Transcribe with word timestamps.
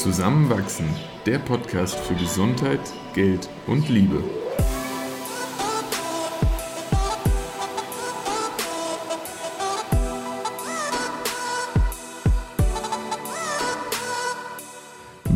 Zusammenwachsen, 0.00 0.86
der 1.26 1.38
Podcast 1.38 1.94
für 1.94 2.14
Gesundheit, 2.14 2.80
Geld 3.12 3.50
und 3.66 3.86
Liebe. 3.90 4.24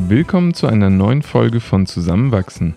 Willkommen 0.08 0.54
zu 0.54 0.66
einer 0.66 0.88
neuen 0.88 1.20
Folge 1.20 1.60
von 1.60 1.84
Zusammenwachsen. 1.84 2.76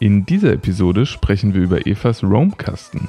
In 0.00 0.26
dieser 0.26 0.54
Episode 0.54 1.06
sprechen 1.06 1.54
wir 1.54 1.62
über 1.62 1.86
Evas 1.86 2.24
Roam-Kasten. 2.24 3.06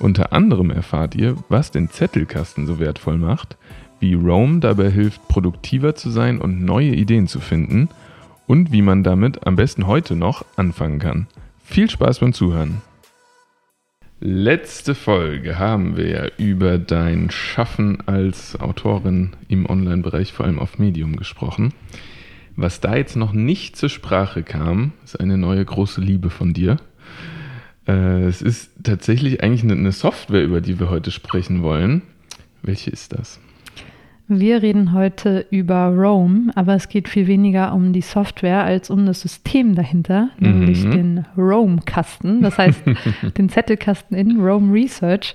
Unter 0.00 0.32
anderem 0.32 0.72
erfahrt 0.72 1.14
ihr, 1.14 1.36
was 1.48 1.70
den 1.70 1.90
Zettelkasten 1.90 2.66
so 2.66 2.80
wertvoll 2.80 3.18
macht, 3.18 3.56
wie 4.00 4.14
Roam 4.14 4.60
dabei 4.60 4.90
hilft, 4.90 5.26
produktiver 5.28 5.94
zu 5.94 6.10
sein 6.10 6.40
und 6.40 6.64
neue 6.64 6.94
Ideen 6.94 7.26
zu 7.26 7.40
finden 7.40 7.88
und 8.46 8.72
wie 8.72 8.82
man 8.82 9.02
damit 9.02 9.46
am 9.46 9.56
besten 9.56 9.86
heute 9.86 10.16
noch 10.16 10.44
anfangen 10.56 10.98
kann. 10.98 11.26
Viel 11.64 11.90
Spaß 11.90 12.20
beim 12.20 12.32
Zuhören. 12.32 12.82
Letzte 14.20 14.96
Folge 14.96 15.60
haben 15.60 15.96
wir 15.96 16.32
über 16.38 16.78
dein 16.78 17.30
Schaffen 17.30 17.98
als 18.06 18.58
Autorin 18.58 19.36
im 19.46 19.66
Online-Bereich, 19.66 20.32
vor 20.32 20.46
allem 20.46 20.58
auf 20.58 20.78
Medium, 20.78 21.14
gesprochen. 21.14 21.72
Was 22.56 22.80
da 22.80 22.96
jetzt 22.96 23.14
noch 23.14 23.32
nicht 23.32 23.76
zur 23.76 23.88
Sprache 23.88 24.42
kam, 24.42 24.90
ist 25.04 25.20
eine 25.20 25.38
neue 25.38 25.64
große 25.64 26.00
Liebe 26.00 26.30
von 26.30 26.52
dir. 26.52 26.78
Äh, 27.86 28.24
es 28.24 28.42
ist 28.42 28.72
tatsächlich 28.82 29.44
eigentlich 29.44 29.62
eine 29.62 29.92
Software, 29.92 30.42
über 30.42 30.60
die 30.60 30.80
wir 30.80 30.90
heute 30.90 31.12
sprechen 31.12 31.62
wollen. 31.62 32.02
Welche 32.62 32.90
ist 32.90 33.12
das? 33.12 33.38
Wir 34.30 34.60
reden 34.60 34.92
heute 34.92 35.46
über 35.50 35.86
Roam, 35.86 36.52
aber 36.54 36.74
es 36.74 36.90
geht 36.90 37.08
viel 37.08 37.26
weniger 37.26 37.72
um 37.72 37.94
die 37.94 38.02
Software 38.02 38.62
als 38.62 38.90
um 38.90 39.06
das 39.06 39.22
System 39.22 39.74
dahinter, 39.74 40.28
mhm. 40.38 40.50
nämlich 40.50 40.82
den 40.82 41.24
Roam-Kasten, 41.36 42.42
das 42.42 42.58
heißt 42.58 42.82
den 43.38 43.48
Zettelkasten 43.48 44.14
in 44.14 44.38
Roam 44.38 44.70
Research. 44.70 45.34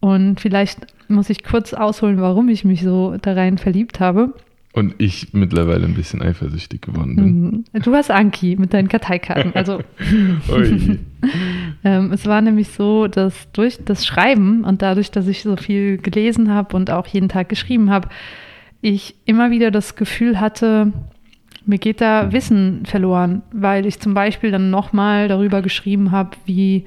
Und 0.00 0.40
vielleicht 0.40 0.80
muss 1.06 1.30
ich 1.30 1.44
kurz 1.44 1.74
ausholen, 1.74 2.20
warum 2.20 2.48
ich 2.48 2.64
mich 2.64 2.82
so 2.82 3.16
da 3.22 3.34
rein 3.34 3.56
verliebt 3.56 4.00
habe. 4.00 4.34
Und 4.74 4.96
ich 4.98 5.32
mittlerweile 5.32 5.84
ein 5.84 5.94
bisschen 5.94 6.20
eifersüchtig 6.20 6.82
geworden 6.82 7.14
bin. 7.14 7.64
Mhm. 7.72 7.82
Du 7.82 7.94
hast 7.94 8.10
Anki 8.10 8.56
mit 8.58 8.74
deinen 8.74 8.88
Karteikarten. 8.88 9.54
Also 9.54 9.78
ähm, 11.84 12.12
es 12.12 12.26
war 12.26 12.40
nämlich 12.40 12.68
so, 12.70 13.06
dass 13.06 13.48
durch 13.52 13.78
das 13.84 14.04
Schreiben 14.04 14.64
und 14.64 14.82
dadurch, 14.82 15.12
dass 15.12 15.28
ich 15.28 15.44
so 15.44 15.54
viel 15.54 15.98
gelesen 15.98 16.50
habe 16.50 16.76
und 16.76 16.90
auch 16.90 17.06
jeden 17.06 17.28
Tag 17.28 17.48
geschrieben 17.48 17.90
habe, 17.90 18.08
ich 18.80 19.14
immer 19.26 19.52
wieder 19.52 19.70
das 19.70 19.94
Gefühl 19.94 20.40
hatte, 20.40 20.92
mir 21.66 21.78
geht 21.78 22.00
da 22.00 22.32
Wissen 22.32 22.84
verloren, 22.84 23.42
weil 23.52 23.86
ich 23.86 24.00
zum 24.00 24.12
Beispiel 24.12 24.50
dann 24.50 24.70
nochmal 24.70 25.28
darüber 25.28 25.62
geschrieben 25.62 26.10
habe, 26.10 26.36
wie 26.46 26.84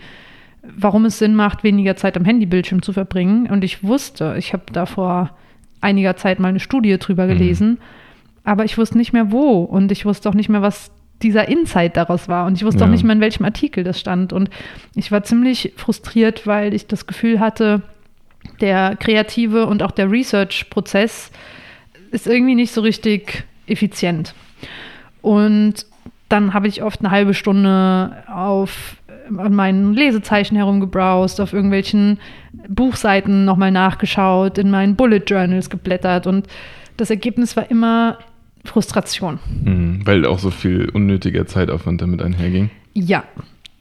warum 0.61 1.05
es 1.05 1.19
Sinn 1.19 1.35
macht, 1.35 1.63
weniger 1.63 1.95
Zeit 1.95 2.17
am 2.17 2.25
Handybildschirm 2.25 2.81
zu 2.81 2.91
verbringen. 2.91 3.47
Und 3.49 3.63
ich 3.63 3.81
wusste, 3.81 4.35
ich 4.37 4.51
habe 4.51 4.63
davor 4.73 5.31
einiger 5.81 6.15
Zeit 6.15 6.39
mal 6.39 6.49
eine 6.49 6.59
Studie 6.59 6.97
drüber 6.97 7.25
mhm. 7.25 7.29
gelesen, 7.29 7.69
mhm. 7.69 7.77
aber 8.43 8.65
ich 8.65 8.77
wusste 8.77 8.97
nicht 8.97 9.13
mehr 9.13 9.31
wo 9.31 9.61
und 9.63 9.91
ich 9.91 10.05
wusste 10.05 10.29
auch 10.29 10.33
nicht 10.33 10.49
mehr, 10.49 10.61
was 10.61 10.91
dieser 11.21 11.47
Insight 11.47 11.97
daraus 11.97 12.27
war 12.27 12.45
und 12.45 12.55
ich 12.55 12.63
wusste 12.63 12.81
ja. 12.81 12.85
auch 12.85 12.91
nicht 12.91 13.03
mehr, 13.03 13.15
in 13.15 13.21
welchem 13.21 13.45
Artikel 13.45 13.83
das 13.83 13.99
stand 13.99 14.33
und 14.33 14.49
ich 14.95 15.11
war 15.11 15.23
ziemlich 15.23 15.73
frustriert, 15.75 16.45
weil 16.45 16.73
ich 16.73 16.87
das 16.87 17.07
Gefühl 17.07 17.39
hatte, 17.39 17.81
der 18.61 18.95
kreative 18.95 19.65
und 19.65 19.83
auch 19.83 19.91
der 19.91 20.11
Research-Prozess 20.11 21.31
ist 22.11 22.27
irgendwie 22.27 22.55
nicht 22.55 22.71
so 22.71 22.81
richtig 22.81 23.43
effizient. 23.65 24.33
Und 25.21 25.85
dann 26.29 26.53
habe 26.53 26.67
ich 26.67 26.83
oft 26.83 27.01
eine 27.01 27.11
halbe 27.11 27.33
Stunde 27.33 28.23
auf 28.27 28.97
an 29.35 29.53
meinen 29.53 29.93
Lesezeichen 29.93 30.55
herumgebrowst, 30.55 31.41
auf 31.41 31.53
irgendwelchen 31.53 32.19
Buchseiten 32.67 33.45
nochmal 33.45 33.71
nachgeschaut, 33.71 34.57
in 34.57 34.71
meinen 34.71 34.95
Bullet 34.95 35.23
Journals 35.25 35.69
geblättert 35.69 36.27
und 36.27 36.47
das 36.97 37.09
Ergebnis 37.09 37.55
war 37.55 37.69
immer 37.69 38.17
Frustration. 38.65 39.39
Mhm, 39.63 40.01
weil 40.05 40.25
auch 40.25 40.39
so 40.39 40.49
viel 40.49 40.89
unnötiger 40.89 41.45
Zeitaufwand 41.45 42.01
damit 42.01 42.21
einherging. 42.21 42.69
Ja. 42.93 43.23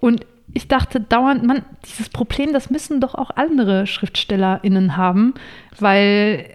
Und 0.01 0.27
ich 0.53 0.69
dachte 0.69 1.01
dauernd, 1.01 1.45
man, 1.45 1.63
dieses 1.85 2.09
Problem, 2.09 2.53
das 2.53 2.71
müssen 2.71 3.01
doch 3.01 3.15
auch 3.15 3.31
andere 3.31 3.87
SchriftstellerInnen 3.87 4.97
haben, 4.97 5.35
weil 5.79 6.47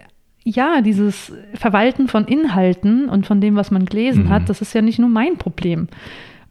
ja, 0.44 0.80
dieses 0.80 1.32
Verwalten 1.54 2.08
von 2.08 2.24
Inhalten 2.24 3.08
und 3.08 3.26
von 3.26 3.40
dem, 3.40 3.54
was 3.54 3.70
man 3.70 3.84
gelesen 3.84 4.24
mhm. 4.24 4.28
hat, 4.30 4.48
das 4.48 4.60
ist 4.60 4.74
ja 4.74 4.82
nicht 4.82 4.98
nur 4.98 5.08
mein 5.08 5.36
Problem. 5.36 5.88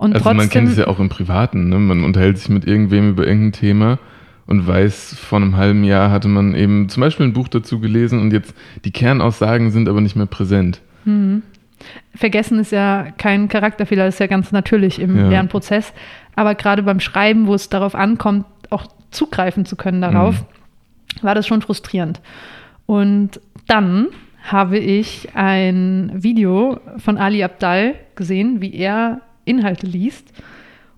Und 0.02 0.14
also 0.14 0.24
trotzdem, 0.24 0.38
man 0.38 0.50
kennt 0.50 0.70
es 0.70 0.78
ja 0.78 0.88
auch 0.88 1.00
im 1.00 1.10
Privaten, 1.10 1.70
ne? 1.70 1.78
man 1.78 2.04
unterhält 2.04 2.40
sich 2.40 2.50
mit 2.50 2.66
irgendwem 2.66 3.12
über 3.12 3.28
irgendein 3.28 3.52
Thema 3.52 4.00
und 4.48 4.66
weiß, 4.66 5.14
vor 5.14 5.38
einem 5.38 5.58
halben 5.58 5.84
Jahr 5.84 6.10
hatte 6.10 6.28
man 6.28 6.56
eben 6.56 6.90
zum 6.90 7.02
Beispiel 7.02 7.28
ein 7.28 7.34
Buch 7.34 7.48
dazu 7.48 7.80
gelesen 7.80 8.20
und 8.20 8.34
jetzt 8.34 8.56
die 8.84 8.90
Kernaussagen 8.90 9.70
sind 9.70 9.88
aber 9.88 10.02
nicht 10.02 10.16
mehr 10.16 10.26
präsent. 10.26 10.82
Mhm. 11.06 11.44
Vergessen 12.16 12.58
ist 12.58 12.72
ja 12.72 13.12
kein 13.20 13.48
Charakterfehler, 13.48 14.06
das 14.06 14.16
ist 14.16 14.20
ja 14.20 14.26
ganz 14.26 14.52
natürlich 14.52 15.00
im 15.00 15.16
ja. 15.16 15.30
Lernprozess. 15.30 15.94
Aber 16.36 16.56
gerade 16.56 16.82
beim 16.82 17.00
Schreiben, 17.00 17.46
wo 17.46 17.54
es 17.54 17.70
darauf 17.70 17.94
ankommt, 17.94 18.48
auch 18.72 18.88
zugreifen 19.12 19.66
zu 19.66 19.76
können 19.76 20.02
darauf, 20.02 20.42
mhm. 20.42 21.24
war 21.24 21.36
das 21.36 21.46
schon 21.46 21.62
frustrierend. 21.62 22.22
Und 22.88 23.40
dann 23.68 24.08
habe 24.42 24.80
ich 24.80 25.30
ein 25.36 26.12
Video 26.16 26.80
von 26.98 27.20
Ali 27.20 27.44
Abdal 27.44 27.94
gesehen, 28.16 28.62
wie 28.62 28.74
er 28.74 29.22
Inhalte 29.52 29.86
liest. 29.86 30.34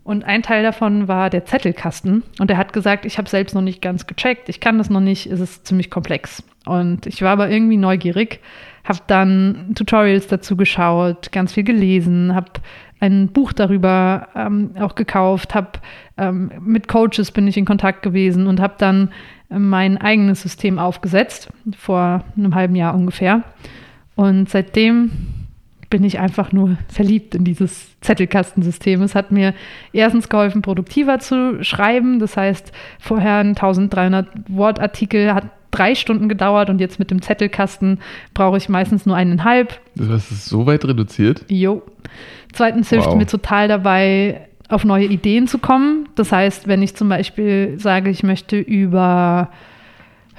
Und 0.03 0.25
ein 0.25 0.43
Teil 0.43 0.63
davon 0.63 1.07
war 1.07 1.29
der 1.29 1.45
Zettelkasten. 1.45 2.23
Und 2.39 2.51
er 2.51 2.57
hat 2.57 2.73
gesagt, 2.73 3.05
ich 3.05 3.17
habe 3.17 3.29
selbst 3.29 3.55
noch 3.55 3.61
nicht 3.61 3.81
ganz 3.81 4.05
gecheckt, 4.05 4.49
ich 4.49 4.59
kann 4.59 4.77
das 4.77 4.89
noch 4.89 4.99
nicht, 4.99 5.27
es 5.27 5.39
ist 5.39 5.65
ziemlich 5.65 5.89
komplex. 5.89 6.43
Und 6.65 7.05
ich 7.07 7.21
war 7.21 7.31
aber 7.31 7.49
irgendwie 7.49 7.77
neugierig, 7.77 8.41
habe 8.83 8.99
dann 9.07 9.71
Tutorials 9.75 10.27
dazu 10.27 10.57
geschaut, 10.57 11.31
ganz 11.31 11.53
viel 11.53 11.63
gelesen, 11.63 12.35
habe 12.35 12.51
ein 12.99 13.29
Buch 13.29 13.53
darüber 13.53 14.27
ähm, 14.35 14.71
auch 14.79 14.95
gekauft, 14.95 15.55
habe 15.55 15.79
ähm, 16.17 16.51
mit 16.61 16.87
Coaches 16.87 17.31
bin 17.31 17.47
ich 17.47 17.57
in 17.57 17.65
Kontakt 17.65 18.01
gewesen 18.01 18.47
und 18.47 18.61
habe 18.61 18.75
dann 18.77 19.11
mein 19.49 19.97
eigenes 19.97 20.41
System 20.41 20.79
aufgesetzt, 20.79 21.49
vor 21.77 22.23
einem 22.37 22.55
halben 22.55 22.75
Jahr 22.75 22.95
ungefähr. 22.95 23.43
Und 24.15 24.49
seitdem 24.49 25.11
bin 25.93 26.03
ich 26.03 26.17
einfach 26.17 26.51
nur 26.51 26.77
verliebt 26.87 27.35
in 27.35 27.43
dieses 27.43 27.99
Zettelkastensystem. 28.01 29.03
Es 29.03 29.13
hat 29.13 29.31
mir 29.31 29.53
erstens 29.91 30.27
geholfen, 30.27 30.63
produktiver 30.63 31.19
zu 31.19 31.63
schreiben. 31.63 32.17
Das 32.17 32.35
heißt, 32.35 32.71
vorher 32.99 33.37
ein 33.37 33.49
1300 33.49 34.27
Wort 34.47 34.79
Artikel 34.79 35.35
hat 35.35 35.51
drei 35.69 35.93
Stunden 35.93 36.29
gedauert 36.29 36.71
und 36.71 36.81
jetzt 36.81 36.97
mit 36.97 37.11
dem 37.11 37.21
Zettelkasten 37.21 37.99
brauche 38.33 38.57
ich 38.57 38.69
meistens 38.69 39.05
nur 39.05 39.15
eineinhalb. 39.15 39.79
Du 39.93 40.09
hast 40.09 40.31
es 40.31 40.47
so 40.47 40.65
weit 40.65 40.83
reduziert? 40.83 41.45
Jo. 41.47 41.83
Zweitens 42.53 42.89
hilft 42.89 43.09
wow. 43.09 43.15
mir 43.15 43.27
total 43.27 43.67
dabei, 43.67 44.47
auf 44.69 44.85
neue 44.85 45.05
Ideen 45.05 45.45
zu 45.45 45.59
kommen. 45.59 46.09
Das 46.15 46.31
heißt, 46.31 46.67
wenn 46.67 46.81
ich 46.81 46.95
zum 46.95 47.07
Beispiel 47.07 47.75
sage, 47.77 48.09
ich 48.09 48.23
möchte 48.23 48.57
über 48.57 49.51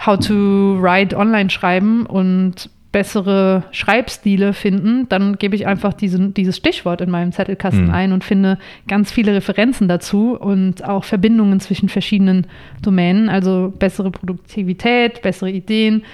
How 0.05 0.19
to 0.19 0.83
Write 0.83 1.17
online 1.17 1.51
schreiben 1.51 2.07
und 2.07 2.71
bessere 2.95 3.65
Schreibstile 3.73 4.53
finden, 4.53 5.09
dann 5.09 5.37
gebe 5.37 5.57
ich 5.57 5.67
einfach 5.67 5.95
diesen, 5.95 6.33
dieses 6.33 6.57
Stichwort 6.57 7.01
in 7.01 7.11
meinem 7.11 7.33
Zettelkasten 7.33 7.87
mhm. 7.87 7.91
ein 7.91 8.13
und 8.13 8.23
finde 8.23 8.57
ganz 8.87 9.11
viele 9.11 9.35
Referenzen 9.35 9.89
dazu 9.89 10.39
und 10.39 10.85
auch 10.85 11.03
Verbindungen 11.03 11.59
zwischen 11.59 11.89
verschiedenen 11.89 12.47
Domänen, 12.83 13.29
also 13.29 13.75
bessere 13.77 14.13
Produktivität, 14.13 15.23
bessere 15.23 15.51
Ideen. 15.51 16.05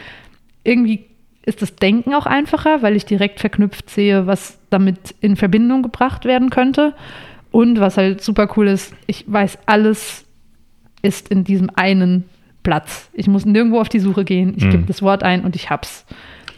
Irgendwie 0.65 1.05
ist 1.45 1.61
das 1.61 1.77
Denken 1.77 2.15
auch 2.15 2.25
einfacher, 2.25 2.81
weil 2.81 2.97
ich 2.97 3.05
direkt 3.05 3.41
verknüpft 3.41 3.91
sehe, 3.91 4.27
was 4.27 4.59
damit 4.71 5.15
in 5.21 5.37
Verbindung 5.37 5.83
gebracht 5.83 6.25
werden 6.25 6.49
könnte. 6.49 6.95
Und 7.51 7.79
was 7.79 7.99
halt 7.99 8.23
super 8.23 8.49
cool 8.57 8.69
ist, 8.69 8.95
ich 9.07 9.27
weiß, 9.27 9.59
alles 9.67 10.25
ist 11.03 11.29
in 11.29 11.45
diesem 11.45 11.71
einen 11.75 12.25
Platz. 12.63 13.11
Ich 13.13 13.29
muss 13.29 13.45
nirgendwo 13.45 13.81
auf 13.81 13.91
die 13.91 14.01
Suche 14.01 14.25
gehen. 14.25 14.55
Ich 14.57 14.65
mhm. 14.65 14.71
gebe 14.71 14.85
das 14.85 15.03
Wort 15.03 15.23
ein 15.23 15.45
und 15.45 15.57
ich 15.57 15.69
hab's. 15.69 16.07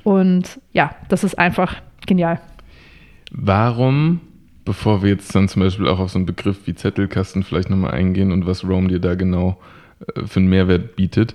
Und 0.05 0.61
ja, 0.73 0.95
das 1.09 1.25
ist 1.25 1.39
einfach 1.39 1.77
genial. 2.07 2.41
Warum, 3.31 4.21
bevor 4.65 5.03
wir 5.03 5.11
jetzt 5.11 5.35
dann 5.35 5.49
zum 5.49 5.63
Beispiel 5.63 5.89
auch 5.89 5.99
auf 5.99 6.11
so 6.11 6.19
einen 6.19 6.27
Begriff 6.27 6.67
wie 6.67 6.75
Zettelkasten 6.75 7.43
vielleicht 7.43 7.71
nochmal 7.71 7.93
eingehen 7.93 8.33
und 8.33 8.47
was 8.47 8.65
Roam 8.65 8.89
dir 8.89 9.01
da 9.01 9.15
genau 9.15 9.59
äh, 10.15 10.27
für 10.27 10.41
einen 10.41 10.49
Mehrwert 10.49 10.97
bietet, 10.97 11.35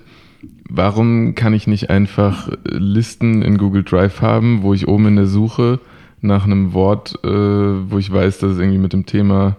warum 0.68 1.34
kann 1.34 1.54
ich 1.54 1.66
nicht 1.66 1.90
einfach 1.90 2.50
Listen 2.64 3.42
in 3.42 3.58
Google 3.58 3.82
Drive 3.82 4.20
haben, 4.20 4.62
wo 4.62 4.74
ich 4.74 4.86
oben 4.86 5.06
in 5.06 5.16
der 5.16 5.26
Suche 5.26 5.80
nach 6.20 6.44
einem 6.44 6.72
Wort, 6.72 7.18
äh, 7.24 7.28
wo 7.28 7.98
ich 7.98 8.12
weiß, 8.12 8.38
dass 8.38 8.52
es 8.52 8.58
irgendwie 8.58 8.78
mit 8.78 8.92
dem 8.92 9.06
Thema 9.06 9.56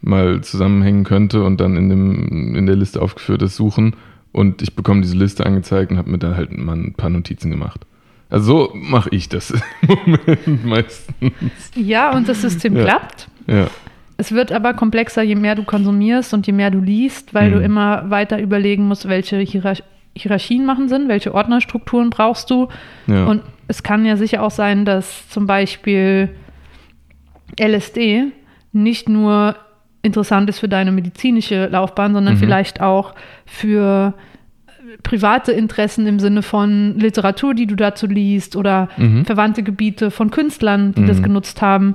mal 0.00 0.42
zusammenhängen 0.42 1.04
könnte 1.04 1.42
und 1.42 1.60
dann 1.60 1.76
in, 1.76 1.88
dem, 1.88 2.54
in 2.54 2.66
der 2.66 2.76
Liste 2.76 3.02
aufgeführt 3.02 3.42
ist, 3.42 3.56
suchen 3.56 3.94
und 4.32 4.62
ich 4.62 4.76
bekomme 4.76 5.00
diese 5.00 5.16
Liste 5.16 5.44
angezeigt 5.44 5.90
und 5.90 5.98
habe 5.98 6.10
mir 6.10 6.18
da 6.18 6.36
halt 6.36 6.56
mal 6.56 6.76
ein 6.76 6.94
paar 6.94 7.10
Notizen 7.10 7.50
gemacht. 7.50 7.84
Also 8.30 8.68
so 8.68 8.72
mache 8.74 9.08
ich 9.10 9.28
das 9.28 9.50
im 9.82 10.10
Moment 10.12 10.64
meistens. 10.64 11.32
Ja, 11.74 12.14
und 12.14 12.28
das 12.28 12.42
System 12.42 12.76
ja. 12.76 12.84
klappt. 12.84 13.28
Ja. 13.46 13.68
Es 14.16 14.32
wird 14.32 14.52
aber 14.52 14.74
komplexer, 14.74 15.22
je 15.22 15.36
mehr 15.36 15.54
du 15.54 15.62
konsumierst 15.62 16.34
und 16.34 16.46
je 16.46 16.52
mehr 16.52 16.70
du 16.70 16.80
liest, 16.80 17.34
weil 17.34 17.50
mhm. 17.50 17.54
du 17.54 17.60
immer 17.60 18.10
weiter 18.10 18.40
überlegen 18.40 18.86
musst, 18.88 19.08
welche 19.08 19.38
Hierarch 19.38 19.82
Hierarchien 20.16 20.66
machen 20.66 20.88
Sinn, 20.88 21.06
welche 21.06 21.32
Ordnerstrukturen 21.32 22.10
brauchst 22.10 22.50
du. 22.50 22.68
Ja. 23.06 23.26
Und 23.26 23.42
es 23.68 23.84
kann 23.84 24.04
ja 24.04 24.16
sicher 24.16 24.42
auch 24.42 24.50
sein, 24.50 24.84
dass 24.84 25.28
zum 25.28 25.46
Beispiel 25.46 26.30
LSD 27.60 28.32
nicht 28.72 29.08
nur 29.08 29.54
interessant 30.02 30.48
ist 30.48 30.58
für 30.58 30.68
deine 30.68 30.90
medizinische 30.90 31.66
Laufbahn, 31.66 32.14
sondern 32.14 32.34
mhm. 32.34 32.38
vielleicht 32.38 32.80
auch 32.80 33.14
für 33.46 34.14
private 35.02 35.52
Interessen 35.52 36.06
im 36.06 36.18
Sinne 36.18 36.42
von 36.42 36.98
Literatur, 36.98 37.54
die 37.54 37.66
du 37.66 37.76
dazu 37.76 38.06
liest 38.06 38.56
oder 38.56 38.88
mhm. 38.96 39.24
verwandte 39.24 39.62
Gebiete 39.62 40.10
von 40.10 40.30
Künstlern, 40.30 40.92
die 40.94 41.02
mhm. 41.02 41.06
das 41.06 41.22
genutzt 41.22 41.62
haben. 41.62 41.94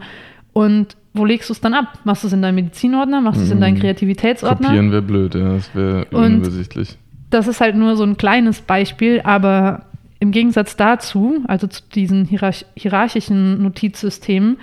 Und 0.53 0.95
wo 1.13 1.25
legst 1.25 1.49
du 1.49 1.53
es 1.53 1.61
dann 1.61 1.73
ab? 1.73 1.99
Machst 2.03 2.23
du 2.23 2.27
es 2.27 2.33
in 2.33 2.41
deinen 2.41 2.55
Medizinordner? 2.55 3.21
Machst 3.21 3.39
du 3.39 3.45
es 3.45 3.51
in 3.51 3.61
deinen 3.61 3.75
mhm. 3.75 3.81
Kreativitätsordner? 3.81 4.67
Kopieren 4.67 4.91
wäre 4.91 5.01
blöd, 5.01 5.35
ja, 5.35 5.53
das 5.53 5.75
wäre 5.75 6.05
unübersichtlich. 6.11 6.97
Das 7.29 7.47
ist 7.47 7.61
halt 7.61 7.75
nur 7.75 7.95
so 7.95 8.03
ein 8.03 8.17
kleines 8.17 8.61
Beispiel, 8.61 9.21
aber 9.23 9.85
im 10.19 10.31
Gegensatz 10.31 10.75
dazu, 10.75 11.43
also 11.47 11.67
zu 11.67 11.81
diesen 11.93 12.25
hierarch 12.25 12.65
hierarchischen 12.75 13.61
Notizsystemen, 13.61 14.57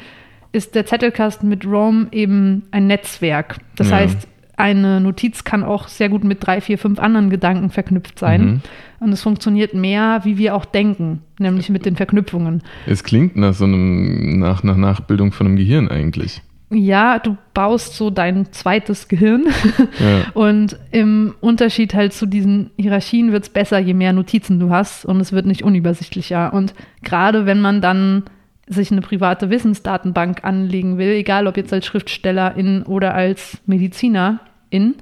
ist 0.53 0.75
der 0.75 0.87
Zettelkasten 0.87 1.49
mit 1.49 1.65
Rome 1.67 2.09
eben 2.13 2.63
ein 2.71 2.87
Netzwerk. 2.87 3.59
Das 3.77 3.91
ja. 3.91 3.97
heißt, 3.97 4.27
eine 4.61 5.01
Notiz 5.01 5.45
kann 5.45 5.65
auch 5.65 5.89
sehr 5.89 6.09
gut 6.09 6.25
mit 6.25 6.45
drei, 6.47 6.61
vier, 6.61 6.79
fünf 6.79 6.99
anderen 6.99 7.31
Gedanken 7.31 7.71
verknüpft 7.71 8.19
sein. 8.19 8.45
Mhm. 8.45 8.61
Und 9.01 9.13
es 9.13 9.23
funktioniert 9.23 9.75
mehr, 9.75 10.21
wie 10.25 10.37
wir 10.39 10.55
auch 10.55 10.65
denken, 10.65 11.23
nämlich 11.39 11.71
mit 11.71 11.87
den 11.87 11.97
Verknüpfungen. 11.97 12.63
Es 12.87 13.03
klingt 13.03 13.37
nach 13.37 13.55
so 13.55 13.65
einem, 13.65 14.39
nach, 14.39 14.63
nach 14.63 14.77
Nachbildung 14.77 15.33
von 15.33 15.47
einem 15.47 15.57
Gehirn 15.57 15.89
eigentlich. 15.89 16.43
Ja, 16.73 17.19
du 17.19 17.37
baust 17.53 17.97
so 17.97 18.11
dein 18.11 18.53
zweites 18.53 19.09
Gehirn. 19.09 19.47
Ja. 19.99 20.31
Und 20.35 20.79
im 20.93 21.35
Unterschied 21.41 21.95
halt 21.95 22.13
zu 22.13 22.25
diesen 22.27 22.71
Hierarchien 22.77 23.33
wird 23.33 23.45
es 23.45 23.49
besser, 23.51 23.79
je 23.79 23.93
mehr 23.93 24.13
Notizen 24.13 24.59
du 24.59 24.71
hast 24.71 25.05
und 25.05 25.21
es 25.21 25.33
wird 25.33 25.47
nicht 25.47 25.63
unübersichtlicher. 25.63 26.55
Und 26.55 26.75
gerade 27.03 27.45
wenn 27.45 27.61
man 27.61 27.83
dann 27.83 28.25
sich 28.67 28.93
eine 28.93 29.01
private 29.01 29.51
Wissensdatenbank 29.51 30.45
anlegen 30.45 30.97
will, 30.97 31.11
egal 31.11 31.47
ob 31.49 31.57
jetzt 31.57 31.73
als 31.73 31.87
Schriftstellerin 31.87 32.85
oder 32.85 33.15
als 33.15 33.61
Medizinerin, 34.71 34.95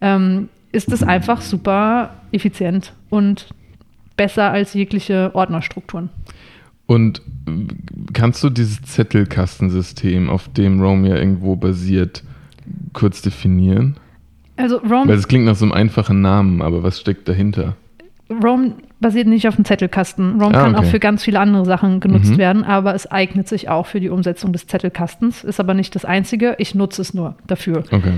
ähm, 0.00 0.48
ist 0.72 0.90
es 0.90 1.02
einfach 1.02 1.40
super 1.40 2.14
effizient 2.32 2.94
und 3.10 3.48
besser 4.16 4.50
als 4.50 4.74
jegliche 4.74 5.30
Ordnerstrukturen. 5.34 6.10
Und 6.86 7.22
kannst 8.12 8.42
du 8.42 8.50
dieses 8.50 8.82
Zettelkastensystem, 8.82 10.28
auf 10.28 10.48
dem 10.48 10.80
Rome 10.80 11.08
ja 11.08 11.16
irgendwo 11.16 11.56
basiert, 11.56 12.22
kurz 12.92 13.22
definieren? 13.22 13.96
Also 14.56 14.78
Rome. 14.78 15.08
Weil 15.08 15.18
es 15.18 15.28
klingt 15.28 15.44
nach 15.44 15.56
so 15.56 15.64
einem 15.64 15.72
einfachen 15.72 16.20
Namen, 16.20 16.62
aber 16.62 16.82
was 16.82 17.00
steckt 17.00 17.28
dahinter? 17.28 17.76
Rome 18.42 18.74
basiert 19.00 19.26
nicht 19.26 19.46
auf 19.48 19.56
dem 19.56 19.64
Zettelkasten. 19.64 20.40
ROM 20.40 20.54
ah, 20.54 20.62
kann 20.62 20.74
okay. 20.74 20.84
auch 20.84 20.90
für 20.90 21.00
ganz 21.00 21.24
viele 21.24 21.40
andere 21.40 21.64
Sachen 21.64 22.00
genutzt 22.00 22.32
mhm. 22.32 22.38
werden, 22.38 22.64
aber 22.64 22.94
es 22.94 23.10
eignet 23.10 23.48
sich 23.48 23.68
auch 23.68 23.86
für 23.86 24.00
die 24.00 24.08
Umsetzung 24.08 24.52
des 24.52 24.66
Zettelkastens, 24.66 25.44
ist 25.44 25.60
aber 25.60 25.74
nicht 25.74 25.94
das 25.94 26.04
einzige. 26.04 26.54
Ich 26.58 26.74
nutze 26.74 27.02
es 27.02 27.12
nur 27.12 27.36
dafür. 27.46 27.84
Okay. 27.90 28.14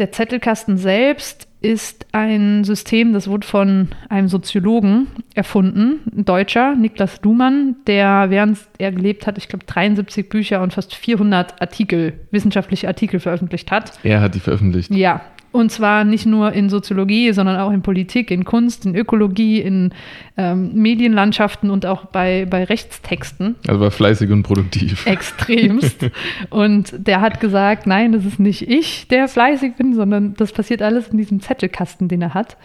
Der 0.00 0.12
Zettelkasten 0.12 0.78
selbst 0.78 1.46
ist 1.60 2.06
ein 2.12 2.64
System, 2.64 3.12
das 3.12 3.28
wurde 3.28 3.46
von 3.46 3.88
einem 4.08 4.28
Soziologen 4.28 5.08
erfunden, 5.34 6.00
ein 6.16 6.24
Deutscher, 6.24 6.74
Niklas 6.74 7.20
Luhmann, 7.22 7.76
der 7.86 8.30
während 8.30 8.58
er 8.78 8.92
gelebt 8.92 9.26
hat, 9.26 9.36
ich 9.36 9.46
glaube 9.46 9.66
73 9.66 10.30
Bücher 10.30 10.62
und 10.62 10.72
fast 10.72 10.94
400 10.94 11.60
Artikel, 11.60 12.14
wissenschaftliche 12.30 12.88
Artikel 12.88 13.20
veröffentlicht 13.20 13.70
hat. 13.70 13.92
Er 14.02 14.22
hat 14.22 14.34
die 14.34 14.40
veröffentlicht. 14.40 14.90
Ja, 14.90 15.20
und 15.52 15.72
zwar 15.72 16.04
nicht 16.04 16.26
nur 16.26 16.52
in 16.52 16.68
Soziologie, 16.70 17.32
sondern 17.32 17.56
auch 17.56 17.72
in 17.72 17.82
Politik, 17.82 18.30
in 18.30 18.44
Kunst, 18.44 18.86
in 18.86 18.94
Ökologie, 18.94 19.60
in 19.60 19.92
ähm, 20.36 20.72
Medienlandschaften 20.74 21.70
und 21.70 21.86
auch 21.86 22.06
bei, 22.06 22.46
bei 22.48 22.64
Rechtstexten. 22.64 23.56
Also 23.66 23.80
war 23.80 23.90
fleißig 23.90 24.30
und 24.30 24.44
produktiv. 24.44 25.06
Extremst. 25.06 26.10
und 26.50 26.94
der 27.06 27.20
hat 27.20 27.40
gesagt, 27.40 27.86
nein, 27.86 28.12
das 28.12 28.24
ist 28.24 28.38
nicht 28.38 28.68
ich, 28.68 29.08
der 29.08 29.26
fleißig 29.26 29.74
bin, 29.74 29.94
sondern 29.94 30.34
das 30.34 30.52
passiert 30.52 30.82
alles 30.82 31.08
in 31.08 31.18
diesem 31.18 31.40
Zettelkasten, 31.40 32.06
den 32.06 32.22
er 32.22 32.34
hat. 32.34 32.56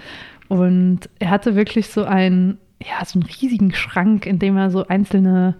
Und 0.47 1.09
er 1.17 1.31
hatte 1.31 1.55
wirklich 1.55 1.87
so 1.87 2.03
einen, 2.03 2.59
ja, 2.79 3.03
so 3.03 3.19
einen 3.19 3.27
riesigen 3.41 3.73
Schrank, 3.73 4.27
in 4.27 4.37
dem 4.37 4.57
er 4.57 4.69
so 4.69 4.87
einzelne 4.87 5.55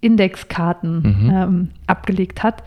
Indexkarten 0.00 1.00
mhm. 1.00 1.30
ähm, 1.30 1.68
abgelegt 1.86 2.42
hat. 2.42 2.62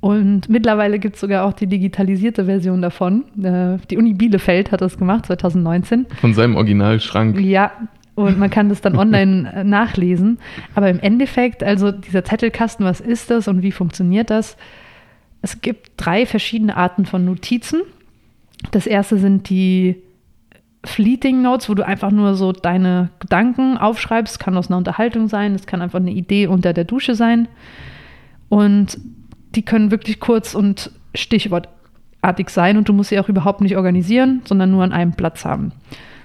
Und 0.00 0.48
mittlerweile 0.48 0.98
gibt 0.98 1.16
es 1.16 1.20
sogar 1.20 1.44
auch 1.44 1.52
die 1.52 1.66
digitalisierte 1.66 2.44
Version 2.44 2.82
davon. 2.82 3.24
Äh, 3.42 3.78
die 3.90 3.96
Uni 3.96 4.14
Bielefeld 4.14 4.70
hat 4.70 4.80
das 4.80 4.96
gemacht, 4.96 5.26
2019. 5.26 6.06
Von 6.20 6.34
seinem 6.34 6.54
Originalschrank. 6.54 7.40
Ja, 7.40 7.72
und 8.14 8.38
man 8.38 8.50
kann 8.50 8.68
das 8.68 8.80
dann 8.80 8.96
online 8.98 9.52
äh, 9.52 9.64
nachlesen. 9.64 10.38
Aber 10.74 10.88
im 10.88 11.00
Endeffekt, 11.00 11.64
also 11.64 11.90
dieser 11.90 12.24
Zettelkasten, 12.24 12.86
was 12.86 13.00
ist 13.00 13.30
das 13.30 13.48
und 13.48 13.62
wie 13.62 13.72
funktioniert 13.72 14.30
das? 14.30 14.56
Es 15.42 15.60
gibt 15.60 15.92
drei 15.96 16.26
verschiedene 16.26 16.76
Arten 16.76 17.04
von 17.04 17.24
Notizen. 17.24 17.82
Das 18.70 18.86
erste 18.86 19.18
sind 19.18 19.48
die 19.50 19.96
Fleeting 20.84 21.42
Notes, 21.42 21.68
wo 21.68 21.74
du 21.74 21.84
einfach 21.84 22.10
nur 22.10 22.34
so 22.34 22.52
deine 22.52 23.10
Gedanken 23.18 23.76
aufschreibst. 23.78 24.38
Kann 24.38 24.56
aus 24.56 24.68
einer 24.68 24.78
Unterhaltung 24.78 25.28
sein, 25.28 25.54
es 25.54 25.66
kann 25.66 25.82
einfach 25.82 26.00
eine 26.00 26.12
Idee 26.12 26.46
unter 26.46 26.72
der 26.72 26.84
Dusche 26.84 27.14
sein. 27.16 27.48
Und 28.48 28.98
die 29.54 29.64
können 29.64 29.90
wirklich 29.90 30.20
kurz 30.20 30.54
und 30.54 30.90
stichwortartig 31.14 32.50
sein 32.50 32.76
und 32.76 32.88
du 32.88 32.92
musst 32.92 33.10
sie 33.10 33.18
auch 33.18 33.28
überhaupt 33.28 33.60
nicht 33.60 33.76
organisieren, 33.76 34.42
sondern 34.44 34.70
nur 34.70 34.84
an 34.84 34.92
einem 34.92 35.12
Platz 35.12 35.44
haben. 35.44 35.72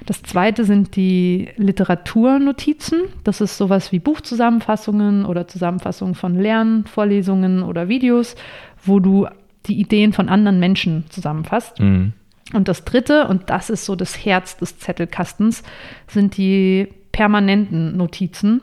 Das 0.05 0.21
zweite 0.21 0.65
sind 0.65 0.95
die 0.95 1.49
Literaturnotizen. 1.55 3.03
Das 3.23 3.39
ist 3.39 3.57
sowas 3.57 3.91
wie 3.91 3.99
Buchzusammenfassungen 3.99 5.25
oder 5.25 5.47
Zusammenfassungen 5.47 6.15
von 6.15 6.35
Lernvorlesungen 6.37 7.63
oder 7.63 7.87
Videos, 7.87 8.35
wo 8.83 8.99
du 8.99 9.27
die 9.65 9.79
Ideen 9.79 10.11
von 10.11 10.27
anderen 10.27 10.59
Menschen 10.59 11.05
zusammenfasst. 11.09 11.79
Mhm. 11.79 12.13
Und 12.53 12.67
das 12.67 12.83
dritte, 12.83 13.27
und 13.27 13.49
das 13.49 13.69
ist 13.69 13.85
so 13.85 13.95
das 13.95 14.25
Herz 14.25 14.57
des 14.57 14.77
Zettelkastens, 14.77 15.63
sind 16.07 16.35
die 16.35 16.89
permanenten 17.13 17.95
Notizen. 17.95 18.61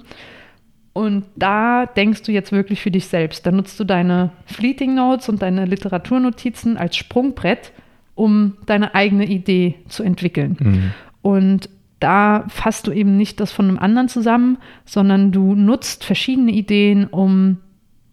Und 0.92 1.24
da 1.36 1.86
denkst 1.86 2.22
du 2.22 2.32
jetzt 2.32 2.52
wirklich 2.52 2.80
für 2.80 2.90
dich 2.90 3.06
selbst. 3.06 3.46
Da 3.46 3.52
nutzt 3.52 3.78
du 3.78 3.84
deine 3.84 4.30
Fleeting 4.46 4.94
Notes 4.94 5.28
und 5.28 5.40
deine 5.40 5.64
Literaturnotizen 5.64 6.76
als 6.76 6.96
Sprungbrett, 6.96 7.72
um 8.14 8.56
deine 8.66 8.94
eigene 8.94 9.26
Idee 9.26 9.76
zu 9.88 10.02
entwickeln. 10.02 10.56
Mhm. 10.58 10.90
Und 11.22 11.68
da 12.00 12.44
fasst 12.48 12.86
du 12.86 12.92
eben 12.92 13.16
nicht 13.16 13.40
das 13.40 13.52
von 13.52 13.68
einem 13.68 13.78
anderen 13.78 14.08
zusammen, 14.08 14.58
sondern 14.84 15.32
du 15.32 15.54
nutzt 15.54 16.04
verschiedene 16.04 16.50
Ideen, 16.50 17.06
um 17.06 17.58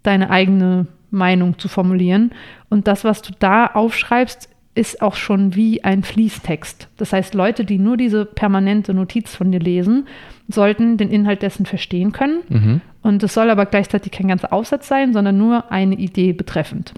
deine 0.04 0.30
eigene 0.30 0.88
Meinung 1.10 1.58
zu 1.58 1.68
formulieren. 1.70 2.32
Und 2.70 2.88
das, 2.88 3.04
was 3.04 3.22
du 3.22 3.32
da 3.40 3.66
aufschreibst, 3.66 4.50
ist 4.78 5.02
auch 5.02 5.16
schon 5.16 5.56
wie 5.56 5.84
ein 5.84 6.04
Fließtext. 6.04 6.88
Das 6.98 7.12
heißt, 7.12 7.34
Leute, 7.34 7.66
die 7.66 7.80
nur 7.80 7.98
diese 7.98 8.26
permanente 8.26 8.94
Notiz 8.94 9.36
von 9.36 9.52
dir 9.52 9.60
lesen, 9.60 10.08
sollten 10.48 10.98
den 10.98 11.10
Inhalt 11.10 11.42
dessen 11.42 11.66
verstehen 11.66 12.12
können. 12.12 12.44
Mhm. 12.48 12.82
Und 13.02 13.24
es 13.24 13.34
soll 13.34 13.50
aber 13.50 13.66
gleichzeitig 13.66 14.12
kein 14.12 14.28
ganzer 14.28 14.54
Aufsatz 14.54 14.88
sein, 14.88 15.14
sondern 15.14 15.38
nur 15.38 15.72
eine 15.72 15.96
Idee 15.96 16.34
betreffend. 16.34 16.94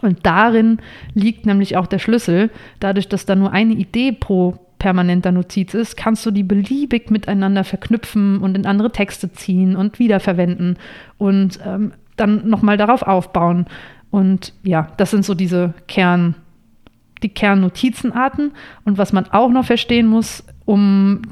Und 0.00 0.26
darin 0.26 0.78
liegt 1.14 1.46
nämlich 1.46 1.76
auch 1.76 1.86
der 1.86 1.98
Schlüssel. 1.98 2.50
Dadurch, 2.80 3.08
dass 3.08 3.26
da 3.26 3.36
nur 3.36 3.52
eine 3.52 3.74
Idee 3.74 4.12
pro 4.12 4.58
permanenter 4.78 5.30
Notiz 5.30 5.74
ist, 5.74 5.96
kannst 5.96 6.26
du 6.26 6.32
die 6.32 6.42
beliebig 6.42 7.10
miteinander 7.10 7.62
verknüpfen 7.62 8.38
und 8.38 8.56
in 8.56 8.66
andere 8.66 8.90
Texte 8.90 9.30
ziehen 9.32 9.76
und 9.76 10.00
wiederverwenden 10.00 10.76
und 11.18 11.60
ähm, 11.64 11.92
dann 12.16 12.48
nochmal 12.48 12.76
darauf 12.76 13.02
aufbauen. 13.02 13.66
Und 14.10 14.54
ja, 14.64 14.88
das 14.96 15.12
sind 15.12 15.24
so 15.24 15.34
diese 15.34 15.74
Kern, 15.86 16.34
die 17.22 17.28
Kernnotizenarten. 17.28 18.52
Und 18.84 18.98
was 18.98 19.12
man 19.12 19.26
auch 19.30 19.50
noch 19.50 19.64
verstehen 19.64 20.06
muss, 20.06 20.44
um 20.64 21.22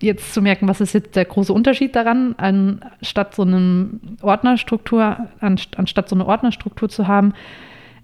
jetzt 0.00 0.34
zu 0.34 0.42
merken, 0.42 0.68
was 0.68 0.80
ist 0.80 0.94
jetzt 0.94 1.16
der 1.16 1.24
große 1.24 1.52
Unterschied 1.52 1.94
daran, 1.94 2.34
anstatt 2.36 3.34
so 3.34 3.42
eine 3.42 3.88
Ordnerstruktur, 4.20 5.28
anstatt 5.40 6.08
so 6.08 6.16
eine 6.16 6.26
Ordnerstruktur 6.26 6.88
zu 6.88 7.06
haben, 7.06 7.34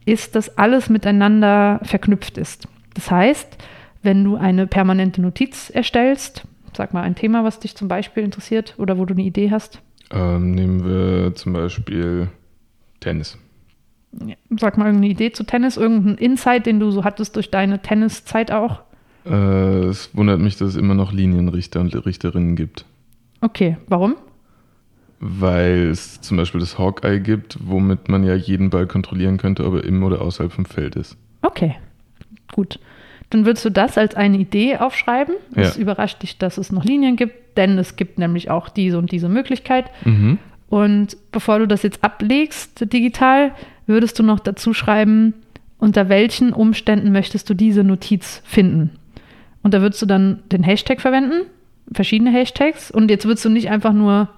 ist, 0.05 0.35
dass 0.35 0.57
alles 0.57 0.89
miteinander 0.89 1.81
verknüpft 1.83 2.39
ist. 2.39 2.69
Das 2.95 3.11
heißt, 3.11 3.59
wenn 4.03 4.25
du 4.25 4.37
eine 4.37 4.67
permanente 4.67 5.21
Notiz 5.21 5.71
erstellst, 5.71 6.45
sag 6.77 6.95
mal 6.95 7.03
ein 7.03 7.15
Thema, 7.15 7.45
was 7.45 7.59
dich 7.61 7.77
zum 7.77 7.89
Beispiel 7.89 8.23
interessiert 8.23 8.75
oder 8.79 8.97
wo 8.99 9.05
du 9.05 9.15
eine 9.15 9.23
Idee 9.23 9.51
hast. 9.51 9.81
Ähm, 10.11 10.53
nehmen 10.53 10.85
wir 10.85 11.35
zum 11.35 11.53
Beispiel 11.53 12.29
Tennis. 13.01 13.39
Sag 14.59 14.79
mal 14.79 14.87
irgendeine 14.87 15.13
Idee 15.13 15.33
zu 15.33 15.45
Tennis, 15.45 15.77
irgendeinen 15.77 16.19
Insight, 16.19 16.67
den 16.67 16.81
du 16.81 16.91
so 16.91 17.05
hattest 17.05 17.37
durch 17.37 17.51
deine 17.51 17.81
Tenniszeit 17.83 18.51
auch. 18.51 18.81
Äh, 19.27 19.85
es 19.87 20.15
wundert 20.15 20.41
mich, 20.41 20.57
dass 20.57 20.71
es 20.71 20.77
immer 20.77 20.95
noch 20.95 21.13
Linienrichter 21.13 21.81
und 21.81 21.95
Richterinnen 22.07 22.57
gibt. 22.57 22.85
Okay, 23.41 23.77
warum? 23.87 24.17
weil 25.21 25.89
es 25.91 26.21
zum 26.21 26.37
Beispiel 26.37 26.61
das 26.61 26.79
Hawkeye 26.79 27.21
gibt, 27.21 27.59
womit 27.65 28.09
man 28.09 28.25
ja 28.25 28.35
jeden 28.35 28.71
Ball 28.71 28.87
kontrollieren 28.87 29.37
könnte, 29.37 29.67
ob 29.67 29.75
er 29.75 29.85
im 29.85 30.03
oder 30.03 30.21
außerhalb 30.21 30.53
vom 30.53 30.65
Feld 30.65 30.97
ist. 30.97 31.17
Okay, 31.43 31.77
gut. 32.53 32.79
Dann 33.31 33.45
würdest 33.45 33.65
du 33.65 33.71
das 33.71 33.99
als 33.99 34.15
eine 34.15 34.39
Idee 34.39 34.77
aufschreiben. 34.79 35.35
Es 35.55 35.77
ja. 35.77 35.83
überrascht 35.83 36.23
dich, 36.23 36.39
dass 36.39 36.57
es 36.57 36.73
noch 36.73 36.85
Linien 36.85 37.17
gibt, 37.17 37.59
denn 37.59 37.77
es 37.79 37.97
gibt 37.97 38.19
nämlich 38.19 38.51
auch 38.51 38.69
diese 38.69 38.97
und 38.99 39.13
diese 39.13 39.29
Möglichkeit. 39.29 39.91
Mhm. 40.05 40.39
Und 40.71 41.17
bevor 41.33 41.59
du 41.59 41.67
das 41.67 41.83
jetzt 41.83 42.05
ablegst 42.05 42.93
digital, 42.93 43.53
würdest 43.89 44.19
du 44.19 44.23
noch 44.23 44.41
dazu 44.41 44.73
schreiben, 44.75 45.35
unter 45.79 46.09
welchen 46.09 46.53
Umständen 46.53 47.13
möchtest 47.13 47.49
du 47.49 47.55
diese 47.55 47.85
Notiz 47.85 48.43
finden. 48.45 48.91
Und 49.63 49.75
da 49.75 49.81
würdest 49.81 50.03
du 50.03 50.07
dann 50.07 50.41
den 50.51 50.63
Hashtag 50.63 51.01
verwenden, 51.01 51.47
verschiedene 51.93 52.31
Hashtags. 52.31 52.91
Und 52.91 53.11
jetzt 53.11 53.27
würdest 53.27 53.45
du 53.45 53.49
nicht 53.49 53.71
einfach 53.71 53.93
nur, 53.93 54.29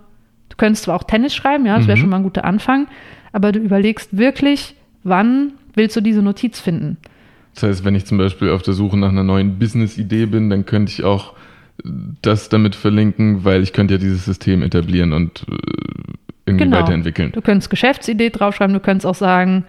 du 0.49 0.57
könntest 0.57 0.85
zwar 0.85 0.97
auch 0.97 1.05
Tennis 1.05 1.35
schreiben, 1.35 1.67
ja, 1.67 1.77
das 1.77 1.87
wäre 1.87 1.97
mhm. 1.97 2.01
schon 2.01 2.11
mal 2.11 2.17
ein 2.17 2.23
guter 2.23 2.45
Anfang, 2.45 2.89
aber 3.33 3.53
du 3.53 3.59
überlegst 3.59 4.17
wirklich, 4.17 4.75
wann 5.03 5.53
willst 5.75 5.97
du 5.97 6.01
diese 6.01 6.23
Notiz 6.23 6.61
finden. 6.61 6.97
Das 7.55 7.65
heißt, 7.65 7.85
wenn 7.85 7.95
ich 7.95 8.07
zum 8.07 8.19
Beispiel 8.19 8.51
auf 8.51 8.63
der 8.63 8.75
Suche 8.75 8.99
nach 8.99 9.09
einer 9.09 9.25
neuen 9.25 9.59
Business-Idee 9.59 10.27
bin, 10.27 10.51
dann 10.51 10.67
könnte 10.67 10.93
ich 10.93 11.05
auch 11.05 11.35
das 12.23 12.49
damit 12.49 12.75
verlinken, 12.75 13.45
weil 13.45 13.63
ich 13.63 13.73
könnte 13.73 13.95
ja 13.95 13.99
dieses 13.99 14.25
System 14.25 14.63
etablieren 14.63 15.13
und 15.13 15.47
äh, 15.49 15.55
irgendwie 16.51 16.65
genau. 16.65 16.81
weiterentwickeln. 16.81 17.33
Du 17.33 17.41
könntest 17.41 17.71
Geschäftsidee 17.71 18.31
draufschreiben, 18.31 18.75
du 18.75 18.81
könntest 18.81 19.07
auch 19.07 19.15
sagen 19.15 19.65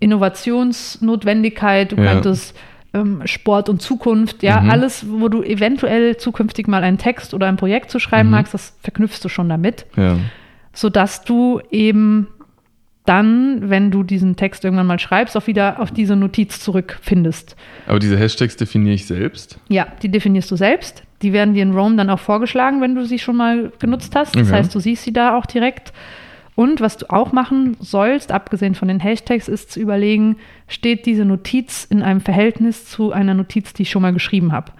Innovationsnotwendigkeit, 0.00 1.92
du 1.92 1.96
ja. 1.96 2.12
könntest 2.12 2.56
ähm, 2.94 3.22
Sport 3.26 3.68
und 3.68 3.82
Zukunft, 3.82 4.42
ja, 4.42 4.60
mhm. 4.60 4.70
alles, 4.70 5.06
wo 5.08 5.28
du 5.28 5.42
eventuell 5.42 6.16
zukünftig 6.16 6.68
mal 6.68 6.82
einen 6.82 6.98
Text 6.98 7.34
oder 7.34 7.46
ein 7.46 7.56
Projekt 7.56 7.90
zu 7.90 7.98
schreiben 7.98 8.28
mhm. 8.28 8.36
magst, 8.36 8.54
das 8.54 8.76
verknüpfst 8.82 9.20
du 9.22 9.28
schon 9.28 9.48
damit, 9.48 9.86
ja. 9.96 10.16
sodass 10.72 11.24
du 11.24 11.60
eben 11.70 12.28
dann, 13.04 13.70
wenn 13.70 13.90
du 13.90 14.02
diesen 14.02 14.36
Text 14.36 14.64
irgendwann 14.64 14.86
mal 14.86 14.98
schreibst, 14.98 15.36
auch 15.36 15.46
wieder 15.46 15.80
auf 15.80 15.90
diese 15.90 16.14
Notiz 16.14 16.60
zurückfindest. 16.60 17.56
Aber 17.86 17.98
diese 17.98 18.18
Hashtags 18.18 18.56
definiere 18.56 18.94
ich 18.94 19.06
selbst? 19.06 19.58
Ja, 19.68 19.86
die 20.02 20.10
definierst 20.10 20.50
du 20.50 20.56
selbst. 20.56 21.04
Die 21.22 21.32
werden 21.32 21.54
dir 21.54 21.62
in 21.62 21.72
Roam 21.72 21.96
dann 21.96 22.10
auch 22.10 22.20
vorgeschlagen, 22.20 22.80
wenn 22.80 22.94
du 22.94 23.04
sie 23.04 23.18
schon 23.18 23.36
mal 23.36 23.72
genutzt 23.78 24.14
hast. 24.14 24.36
Das 24.36 24.48
okay. 24.48 24.58
heißt, 24.58 24.74
du 24.74 24.80
siehst 24.80 25.02
sie 25.02 25.12
da 25.12 25.36
auch 25.36 25.46
direkt. 25.46 25.92
Und 26.54 26.80
was 26.80 26.96
du 26.96 27.08
auch 27.08 27.32
machen 27.32 27.76
sollst, 27.78 28.32
abgesehen 28.32 28.74
von 28.74 28.88
den 28.88 28.98
Hashtags, 28.98 29.46
ist 29.46 29.70
zu 29.70 29.80
überlegen, 29.80 30.36
steht 30.66 31.06
diese 31.06 31.24
Notiz 31.24 31.84
in 31.84 32.02
einem 32.02 32.20
Verhältnis 32.20 32.84
zu 32.86 33.12
einer 33.12 33.34
Notiz, 33.34 33.72
die 33.72 33.82
ich 33.82 33.90
schon 33.90 34.02
mal 34.02 34.12
geschrieben 34.12 34.52
habe. 34.52 34.72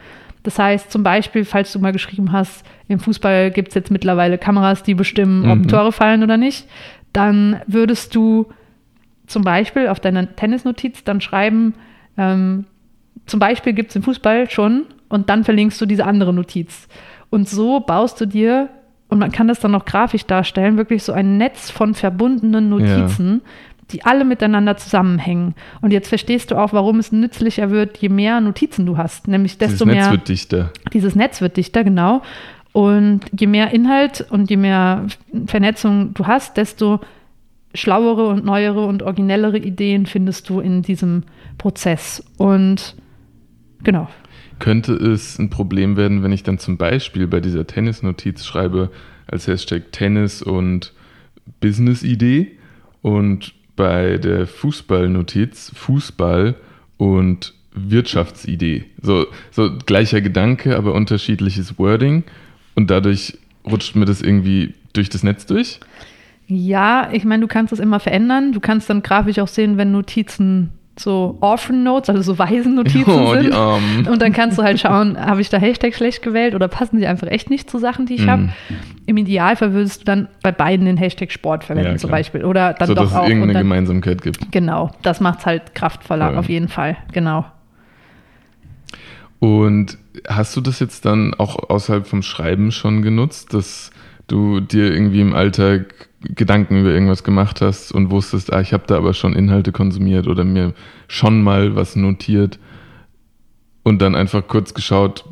Das 0.43 0.59
heißt 0.59 0.91
zum 0.91 1.03
Beispiel, 1.03 1.45
falls 1.45 1.73
du 1.73 1.79
mal 1.79 1.93
geschrieben 1.93 2.33
hast, 2.33 2.65
im 2.89 2.99
Fußball 2.99 3.51
gibt 3.51 3.69
es 3.69 3.75
jetzt 3.75 3.91
mittlerweile 3.91 4.39
Kameras, 4.39 4.83
die 4.83 4.95
bestimmen, 4.95 5.43
mhm. 5.43 5.51
ob 5.51 5.69
Tore 5.69 5.93
fallen 5.93 6.23
oder 6.23 6.37
nicht, 6.37 6.67
dann 7.13 7.61
würdest 7.67 8.15
du 8.15 8.47
zum 9.27 9.43
Beispiel 9.43 9.89
auf 9.89 10.01
deiner 10.01 10.35
Tennisnotiz 10.35 11.05
dann 11.05 11.21
schreiben, 11.21 11.75
ähm, 12.17 12.65
zum 13.27 13.41
Beispiel 13.41 13.73
gibt 13.73 13.91
es 13.91 13.97
im 13.97 14.03
Fußball 14.03 14.51
schon 14.51 14.87
und 15.09 15.29
dann 15.29 15.45
verlinkst 15.45 15.81
du 15.81 15.87
diese 15.87 16.07
andere 16.07 16.33
Notiz. 16.33 16.89
Und 17.31 17.49
so 17.49 17.81
baust 17.81 18.21
du 18.21 18.27
dir, 18.27 18.69
und 19.09 19.19
man 19.19 19.33
kann 19.33 19.49
das 19.49 19.61
dann 19.61 19.71
noch 19.71 19.85
grafisch 19.85 20.27
darstellen, 20.27 20.77
wirklich 20.77 21.03
so 21.03 21.13
ein 21.13 21.39
Netz 21.39 21.71
von 21.71 21.95
verbundenen 21.95 22.69
Notizen, 22.69 23.43
ja. 23.43 23.51
die 23.91 24.05
alle 24.05 24.25
miteinander 24.25 24.77
zusammenhängen. 24.77 25.55
Und 25.81 25.93
jetzt 25.93 26.09
verstehst 26.09 26.51
du 26.51 26.57
auch, 26.57 26.73
warum 26.73 26.99
es 26.99 27.11
nützlicher 27.11 27.71
wird, 27.71 27.99
je 27.99 28.11
mehr 28.11 28.41
Notizen 28.41 28.85
du 28.87 28.97
hast. 28.99 29.29
Nämlich 29.29 29.57
desto 29.59 29.87
mehr. 29.87 29.95
Dieses 29.95 30.11
Netz 30.11 30.13
wird 30.13 30.29
dichter. 30.29 30.73
Dieses 30.93 31.15
Netz 31.15 31.41
wird 31.41 31.57
dichter, 31.57 31.85
genau. 31.85 32.23
Und 32.73 33.21
je 33.39 33.47
mehr 33.47 33.73
Inhalt 33.73 34.27
und 34.31 34.51
je 34.51 34.57
mehr 34.57 35.07
Vernetzung 35.47 36.13
du 36.15 36.27
hast, 36.27 36.57
desto 36.59 37.01
schlauere 37.75 38.27
und 38.27 38.45
neuere 38.45 38.85
und 38.85 39.03
originellere 39.03 39.59
Ideen 39.59 40.07
findest 40.07 40.49
du 40.49 40.61
in 40.61 40.83
diesem 40.83 41.25
Prozess. 41.57 42.23
Und 42.37 42.95
genau. 43.83 44.09
Könnte 44.59 44.95
es 44.95 45.39
ein 45.39 45.51
Problem 45.51 45.97
werden, 45.97 46.23
wenn 46.23 46.33
ich 46.33 46.43
dann 46.43 46.59
zum 46.59 46.77
Beispiel 46.77 47.27
bei 47.27 47.41
dieser 47.41 47.67
Tennis-Notiz 47.67 48.45
schreibe 48.45 48.91
als 49.27 49.47
Hashtag 49.47 49.93
Tennis 49.93 50.43
und 50.43 50.93
Business-Idee 51.61 52.53
und 53.03 53.55
bei 53.77 54.19
der 54.19 54.47
Fußball-Notiz 54.47 55.73
Fußball 55.75 56.57
und 56.97 57.55
Wirtschaftsidee. 57.73 58.87
So, 59.01 59.27
so 59.51 59.71
gleicher 59.87 60.21
Gedanke, 60.21 60.77
aber 60.77 60.95
unterschiedliches 60.95 61.79
Wording 61.79 62.25
und 62.75 62.91
dadurch 62.91 63.39
rutscht 63.65 63.95
mir 63.95 64.05
das 64.05 64.23
irgendwie 64.23 64.75
durch 64.93 65.09
das 65.09 65.23
Netz 65.23 65.47
durch? 65.47 65.81
Ja, 66.47 67.11
ich 67.13 67.25
meine, 67.25 67.43
du 67.43 67.47
kannst 67.47 67.73
es 67.73 67.79
immer 67.79 68.01
verändern. 68.01 68.53
Du 68.53 68.61
kannst 68.61 68.89
dann 68.89 69.03
grafisch 69.03 69.39
auch 69.39 69.49
sehen, 69.49 69.77
wenn 69.77 69.93
Notizen 69.93 70.71
so 70.99 71.37
Orphan 71.41 71.83
Notes, 71.83 72.09
also 72.11 72.23
so 72.23 72.39
Waisennotizen 72.39 73.13
oh, 73.13 73.35
sind. 73.35 74.09
Und 74.09 74.21
dann 74.21 74.33
kannst 74.33 74.59
du 74.59 74.63
halt 74.63 74.81
schauen, 74.81 75.19
habe 75.19 75.41
ich 75.41 75.49
da 75.49 75.59
Hashtag 75.59 75.95
schlecht 75.95 76.23
gewählt 76.23 76.55
oder 76.55 76.69
passen 76.69 76.99
sie 76.99 77.07
einfach 77.07 77.29
echt 77.29 77.51
nicht 77.51 77.71
zu 77.71 77.79
Sachen, 77.79 78.07
die 78.07 78.15
ich 78.15 78.27
mm. 78.27 78.31
habe. 78.31 78.49
Im 79.07 79.17
Idealfall 79.17 79.73
würdest 79.73 80.03
du 80.03 80.05
dann 80.05 80.29
bei 80.43 80.53
beiden 80.53 80.87
den 80.87 80.97
Hashtag 80.97 81.31
Sport 81.33 81.65
verwenden 81.65 81.93
ja, 81.93 81.99
zum 81.99 82.11
Beispiel. 82.11 82.45
Oder 82.45 82.75
dann 82.75 82.89
so, 82.89 82.95
doch 82.95 83.05
dass 83.05 83.15
auch. 83.15 83.23
es 83.23 83.29
irgendeine 83.29 83.53
dann, 83.55 83.63
Gemeinsamkeit 83.63 84.23
gibt. 84.23 84.51
Genau, 84.53 84.91
das 85.03 85.21
macht 85.21 85.41
es 85.41 85.47
halt 85.47 85.75
kraftvoller 85.75 86.33
ja. 86.33 86.39
auf 86.39 86.49
jeden 86.49 86.69
Fall. 86.69 86.97
Genau. 87.13 87.45
Und 89.39 89.99
hast 90.27 90.57
du 90.57 90.61
das 90.61 90.81
jetzt 90.81 91.05
dann 91.05 91.35
auch 91.35 91.71
außerhalb 91.71 92.07
vom 92.07 92.23
Schreiben 92.23 92.73
schon 92.73 93.03
genutzt, 93.03 93.55
dass 93.55 93.91
du 94.27 94.61
dir 94.61 94.93
irgendwie 94.93 95.21
im 95.21 95.35
Alltag 95.35 96.08
Gedanken 96.21 96.81
über 96.81 96.91
irgendwas 96.91 97.23
gemacht 97.23 97.61
hast 97.61 97.93
und 97.93 98.11
wusstest, 98.11 98.53
ah, 98.53 98.61
ich 98.61 98.73
habe 98.73 98.85
da 98.87 98.97
aber 98.97 99.15
schon 99.15 99.35
Inhalte 99.35 99.71
konsumiert 99.71 100.27
oder 100.27 100.45
mir 100.45 100.75
schon 101.07 101.43
mal 101.43 101.77
was 101.77 101.95
notiert 101.95 102.59
und 103.85 104.03
dann 104.03 104.17
einfach 104.17 104.47
kurz 104.49 104.75
geschaut, 104.75 105.25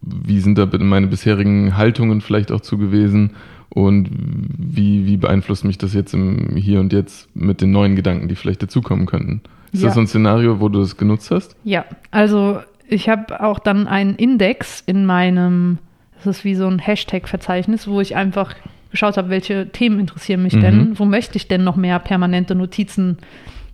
wie 0.00 0.40
sind 0.40 0.56
da 0.56 0.66
meine 0.78 1.08
bisherigen 1.08 1.76
Haltungen 1.76 2.22
vielleicht 2.22 2.52
auch 2.52 2.60
zu 2.60 2.78
gewesen 2.78 3.32
und 3.68 4.08
wie, 4.10 5.06
wie 5.06 5.16
beeinflusst 5.16 5.64
mich 5.64 5.78
das 5.78 5.94
jetzt 5.94 6.14
im 6.14 6.56
Hier 6.56 6.80
und 6.80 6.92
Jetzt 6.92 7.34
mit 7.36 7.60
den 7.60 7.70
neuen 7.70 7.96
Gedanken, 7.96 8.28
die 8.28 8.34
vielleicht 8.34 8.62
dazukommen 8.62 9.06
könnten? 9.06 9.42
Ist 9.72 9.82
ja. 9.82 9.88
das 9.88 9.94
so 9.94 10.00
ein 10.00 10.06
Szenario, 10.06 10.60
wo 10.60 10.68
du 10.68 10.80
das 10.80 10.96
genutzt 10.96 11.30
hast? 11.30 11.54
Ja, 11.62 11.84
also 12.10 12.60
ich 12.88 13.08
habe 13.08 13.42
auch 13.42 13.58
dann 13.58 13.86
einen 13.86 14.16
Index 14.16 14.82
in 14.84 15.06
meinem, 15.06 15.78
das 16.16 16.38
ist 16.38 16.44
wie 16.44 16.56
so 16.56 16.66
ein 16.66 16.78
Hashtag-Verzeichnis, 16.78 17.86
wo 17.86 18.00
ich 18.00 18.16
einfach 18.16 18.54
geschaut 18.90 19.16
habe, 19.16 19.30
welche 19.30 19.68
Themen 19.68 20.00
interessieren 20.00 20.42
mich 20.42 20.54
mhm. 20.54 20.60
denn, 20.60 20.98
wo 20.98 21.04
möchte 21.04 21.36
ich 21.36 21.48
denn 21.48 21.64
noch 21.64 21.76
mehr 21.76 21.98
permanente 21.98 22.54
Notizen 22.54 23.18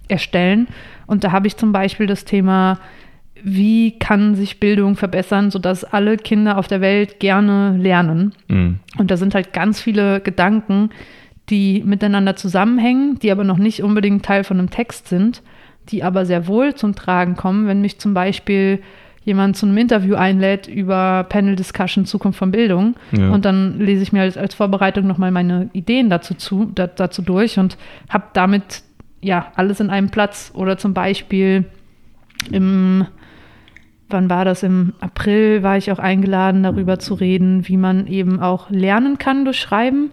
erstellen. 0.09 0.69
Und 1.07 1.25
da 1.25 1.33
habe 1.33 1.47
ich 1.47 1.57
zum 1.57 1.73
Beispiel 1.73 2.07
das 2.07 2.25
Thema, 2.25 2.79
wie 3.43 3.99
kann 3.99 4.35
sich 4.35 4.61
Bildung 4.61 4.97
verbessern, 4.97 5.51
sodass 5.51 5.85
alle 5.85 6.17
Kinder 6.17 6.59
auf 6.59 6.69
der 6.69 6.81
Welt 6.81 7.21
gerne 7.21 7.77
lernen. 7.77 8.33
Mhm. 8.49 8.81
Und 8.99 9.11
da 9.11 9.17
sind 9.17 9.35
halt 9.35 9.53
ganz 9.53 9.81
viele 9.81 10.21
Gedanken, 10.21 10.91
die 11.49 11.83
miteinander 11.85 12.37
zusammenhängen, 12.37 13.19
die 13.21 13.31
aber 13.31 13.45
noch 13.45 13.59
nicht 13.59 13.83
unbedingt 13.83 14.25
Teil 14.25 14.43
von 14.43 14.59
einem 14.59 14.71
Text 14.71 15.09
sind, 15.09 15.43
die 15.89 16.03
aber 16.03 16.27
sehr 16.27 16.49
wohl 16.49 16.75
zum 16.75 16.95
Tragen 16.95 17.37
kommen, 17.37 17.69
wenn 17.69 17.81
mich 17.81 17.99
zum 17.99 18.15
Beispiel 18.15 18.81
jemand 19.27 19.57
zu 19.57 19.67
einem 19.67 19.77
Interview 19.77 20.15
einlädt 20.15 20.69
über 20.69 21.27
Panel 21.29 21.57
Discussion 21.57 22.07
Zukunft 22.07 22.39
von 22.39 22.53
Bildung. 22.53 22.95
Ja. 23.11 23.31
Und 23.31 23.45
dann 23.45 23.81
lese 23.81 24.03
ich 24.03 24.13
mir 24.13 24.23
als, 24.23 24.39
als 24.39 24.55
Vorbereitung 24.55 25.07
nochmal 25.07 25.33
meine 25.33 25.69
Ideen 25.73 26.09
dazu, 26.09 26.35
zu, 26.35 26.71
da, 26.73 26.87
dazu 26.87 27.23
durch 27.23 27.59
und 27.59 27.77
habe 28.09 28.27
damit 28.33 28.83
ja 29.21 29.49
alles 29.57 29.81
in 29.81 29.91
einem 29.91 30.11
Platz. 30.11 30.53
Oder 30.55 30.79
zum 30.79 30.95
Beispiel 30.95 31.65
im, 32.53 33.05
wann 34.09 34.31
war 34.31 34.45
das? 34.45 34.63
Im 34.63 34.95
April 35.01 35.65
war 35.65 35.77
ich 35.77 35.91
auch 35.91 35.99
eingeladen, 35.99 36.63
darüber 36.63 37.01
zu 37.01 37.15
reden, 37.15 37.67
wie 37.67 37.77
man 37.77 38.07
eben 38.07 38.39
auch 38.39 38.71
lernen 38.71 39.19
kann 39.19 39.45
durch 39.45 39.59
Schreiben. 39.59 40.13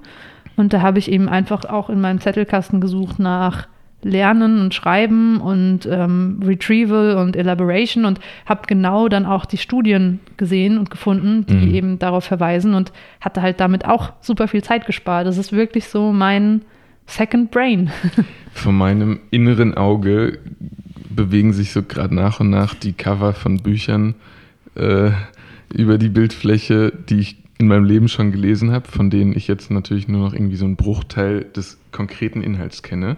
Und 0.55 0.74
da 0.74 0.82
habe 0.82 0.98
ich 0.98 1.12
eben 1.12 1.29
einfach 1.29 1.65
auch 1.65 1.91
in 1.91 2.01
meinem 2.01 2.20
Zettelkasten 2.20 2.82
gesucht 2.82 3.20
nach 3.20 3.67
Lernen 4.03 4.62
und 4.62 4.74
Schreiben 4.74 5.39
und 5.39 5.88
ähm, 5.89 6.41
Retrieval 6.43 7.17
und 7.17 7.36
Elaboration 7.36 8.05
und 8.05 8.19
habe 8.45 8.62
genau 8.67 9.07
dann 9.07 9.25
auch 9.25 9.45
die 9.45 9.57
Studien 9.57 10.19
gesehen 10.38 10.77
und 10.77 10.89
gefunden, 10.89 11.45
die 11.45 11.55
mhm. 11.55 11.74
eben 11.74 12.00
darauf 12.00 12.24
verweisen 12.24 12.74
und 12.74 12.91
hatte 13.22 13.41
halt 13.41 13.60
damit 13.60 13.86
auch 13.86 14.13
super 14.22 14.48
viel 14.48 14.63
Zeit 14.63 14.86
gespart. 14.86 15.27
Das 15.27 15.38
ist 15.38 15.51
wirklich 15.51 15.88
so 15.88 16.12
mein 16.12 16.62
Second 17.05 17.51
Brain. 17.51 17.91
Von 18.53 18.77
meinem 18.77 19.19
inneren 19.31 19.75
Auge 19.75 20.39
bewegen 21.10 21.53
sich 21.53 21.72
so 21.72 21.83
gerade 21.83 22.13
nach 22.13 22.39
und 22.39 22.50
nach 22.50 22.74
die 22.74 22.93
Cover 22.93 23.33
von 23.33 23.62
Büchern 23.62 24.15
äh, 24.75 25.12
über 25.74 25.98
die 25.98 26.10
Bildfläche, 26.10 26.91
die 27.10 27.19
ich 27.19 27.38
in 27.60 27.67
meinem 27.67 27.86
Leben 27.86 28.07
schon 28.07 28.31
gelesen 28.31 28.72
habe, 28.72 28.88
von 28.89 29.10
denen 29.10 29.36
ich 29.36 29.48
jetzt 29.48 29.69
natürlich 29.69 30.07
nur 30.07 30.22
noch 30.22 30.33
irgendwie 30.33 30.55
so 30.55 30.65
einen 30.65 30.75
Bruchteil 30.75 31.45
des 31.55 31.77
konkreten 31.91 32.41
Inhalts 32.41 32.81
kenne 32.83 33.15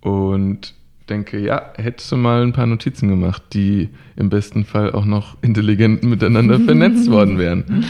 und 0.00 0.74
denke, 1.08 1.38
ja, 1.38 1.72
hättest 1.76 2.12
du 2.12 2.16
mal 2.16 2.42
ein 2.42 2.52
paar 2.52 2.66
Notizen 2.66 3.08
gemacht, 3.08 3.42
die 3.52 3.88
im 4.16 4.28
besten 4.28 4.64
Fall 4.64 4.92
auch 4.92 5.04
noch 5.04 5.36
intelligent 5.42 6.02
miteinander 6.02 6.60
vernetzt 6.64 7.10
worden 7.10 7.38
wären. 7.38 7.84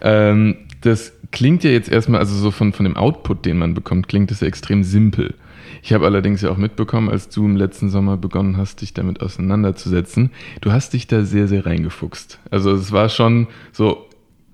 Ähm, 0.00 0.56
das 0.80 1.12
klingt 1.30 1.64
ja 1.64 1.70
jetzt 1.70 1.90
erstmal, 1.90 2.20
also 2.20 2.34
so 2.34 2.50
von, 2.50 2.72
von 2.72 2.84
dem 2.84 2.96
Output, 2.96 3.44
den 3.46 3.58
man 3.58 3.74
bekommt, 3.74 4.08
klingt 4.08 4.30
es 4.30 4.40
ja 4.40 4.46
extrem 4.46 4.84
simpel. 4.84 5.34
Ich 5.82 5.92
habe 5.92 6.04
allerdings 6.04 6.42
ja 6.42 6.50
auch 6.50 6.56
mitbekommen, 6.56 7.08
als 7.08 7.28
du 7.28 7.44
im 7.44 7.56
letzten 7.56 7.88
Sommer 7.88 8.16
begonnen 8.16 8.56
hast, 8.56 8.82
dich 8.82 8.94
damit 8.94 9.20
auseinanderzusetzen, 9.20 10.30
du 10.60 10.72
hast 10.72 10.92
dich 10.92 11.06
da 11.06 11.24
sehr, 11.24 11.48
sehr 11.48 11.66
reingefuchst. 11.66 12.38
Also 12.50 12.72
es 12.72 12.92
war 12.92 13.08
schon 13.08 13.48
so, 13.72 14.06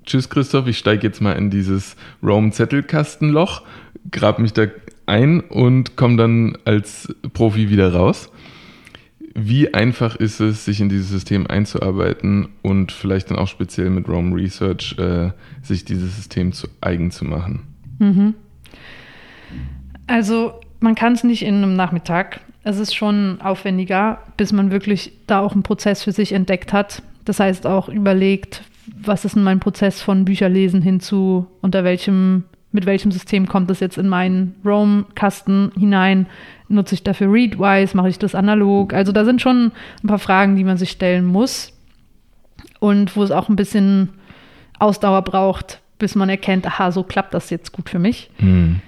tschüss 0.06 0.30
Christoph, 0.30 0.66
ich 0.68 0.78
steige 0.78 1.06
jetzt 1.06 1.20
mal 1.20 1.32
in 1.32 1.50
dieses 1.50 1.96
Rome-Zettelkastenloch, 2.22 3.62
grab 4.10 4.38
mich 4.38 4.52
da 4.52 4.66
ein 5.08 5.40
und 5.40 5.96
komme 5.96 6.16
dann 6.16 6.58
als 6.64 7.14
Profi 7.32 7.70
wieder 7.70 7.92
raus. 7.92 8.30
Wie 9.34 9.72
einfach 9.72 10.16
ist 10.16 10.40
es, 10.40 10.64
sich 10.64 10.80
in 10.80 10.88
dieses 10.88 11.10
System 11.10 11.46
einzuarbeiten 11.46 12.48
und 12.62 12.92
vielleicht 12.92 13.30
dann 13.30 13.38
auch 13.38 13.46
speziell 13.46 13.90
mit 13.90 14.08
Rome 14.08 14.34
Research 14.34 14.96
äh, 14.98 15.30
sich 15.62 15.84
dieses 15.84 16.16
System 16.16 16.52
zu 16.52 16.66
eigen 16.80 17.10
zu 17.10 17.24
machen? 17.24 17.62
Mhm. 17.98 18.34
Also 20.06 20.54
man 20.80 20.94
kann 20.94 21.12
es 21.12 21.24
nicht 21.24 21.42
in 21.42 21.56
einem 21.56 21.76
Nachmittag. 21.76 22.40
Es 22.64 22.78
ist 22.78 22.94
schon 22.94 23.40
aufwendiger, 23.40 24.18
bis 24.36 24.52
man 24.52 24.70
wirklich 24.70 25.12
da 25.26 25.40
auch 25.40 25.52
einen 25.52 25.62
Prozess 25.62 26.02
für 26.02 26.12
sich 26.12 26.32
entdeckt 26.32 26.72
hat. 26.72 27.02
Das 27.24 27.40
heißt 27.40 27.66
auch 27.66 27.88
überlegt, 27.88 28.62
was 29.00 29.24
ist 29.24 29.36
denn 29.36 29.42
mein 29.42 29.60
Prozess 29.60 30.00
von 30.00 30.24
Bücherlesen 30.24 30.82
hinzu, 30.82 31.46
unter 31.60 31.84
welchem, 31.84 32.44
mit 32.72 32.86
welchem 32.86 33.10
System 33.10 33.48
kommt 33.48 33.70
das 33.70 33.80
jetzt 33.80 33.98
in 33.98 34.08
meinen 34.08 34.54
Roam-Kasten 34.64 35.72
hinein? 35.78 36.26
Nutze 36.68 36.94
ich 36.94 37.02
dafür 37.02 37.32
Readwise? 37.32 37.96
Mache 37.96 38.10
ich 38.10 38.18
das 38.18 38.34
analog? 38.34 38.92
Also 38.92 39.12
da 39.12 39.24
sind 39.24 39.40
schon 39.40 39.72
ein 40.02 40.08
paar 40.08 40.18
Fragen, 40.18 40.56
die 40.56 40.64
man 40.64 40.76
sich 40.76 40.90
stellen 40.90 41.24
muss 41.24 41.72
und 42.78 43.16
wo 43.16 43.22
es 43.22 43.30
auch 43.30 43.48
ein 43.48 43.56
bisschen 43.56 44.10
Ausdauer 44.78 45.22
braucht, 45.22 45.80
bis 45.98 46.14
man 46.14 46.28
erkennt, 46.28 46.66
aha, 46.66 46.92
so 46.92 47.02
klappt 47.02 47.34
das 47.34 47.50
jetzt 47.50 47.72
gut 47.72 47.88
für 47.88 47.98
mich. 47.98 48.30
Mhm. 48.38 48.80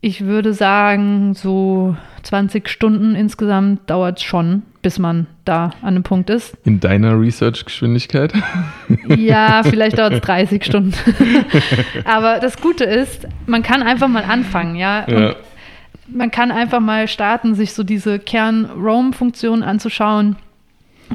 Ich 0.00 0.24
würde 0.24 0.54
sagen, 0.54 1.34
so 1.34 1.96
20 2.22 2.68
Stunden 2.68 3.14
insgesamt 3.14 3.88
dauert 3.90 4.18
es 4.18 4.24
schon, 4.24 4.62
bis 4.82 4.98
man 4.98 5.26
da 5.44 5.70
an 5.82 5.88
einem 5.88 6.02
Punkt 6.02 6.30
ist. 6.30 6.56
In 6.64 6.80
deiner 6.80 7.20
Research-Geschwindigkeit? 7.20 8.32
Ja, 9.08 9.62
vielleicht 9.64 9.98
dauert 9.98 10.14
es 10.14 10.20
30 10.22 10.64
Stunden. 10.64 10.94
Aber 12.04 12.38
das 12.38 12.60
Gute 12.60 12.84
ist, 12.84 13.26
man 13.46 13.62
kann 13.62 13.82
einfach 13.82 14.08
mal 14.08 14.24
anfangen, 14.24 14.76
ja. 14.76 15.06
ja. 15.08 15.34
man 16.08 16.30
kann 16.30 16.50
einfach 16.50 16.80
mal 16.80 17.08
starten, 17.08 17.54
sich 17.54 17.72
so 17.72 17.82
diese 17.82 18.18
Kern-Roam-Funktion 18.18 19.62
anzuschauen 19.62 20.36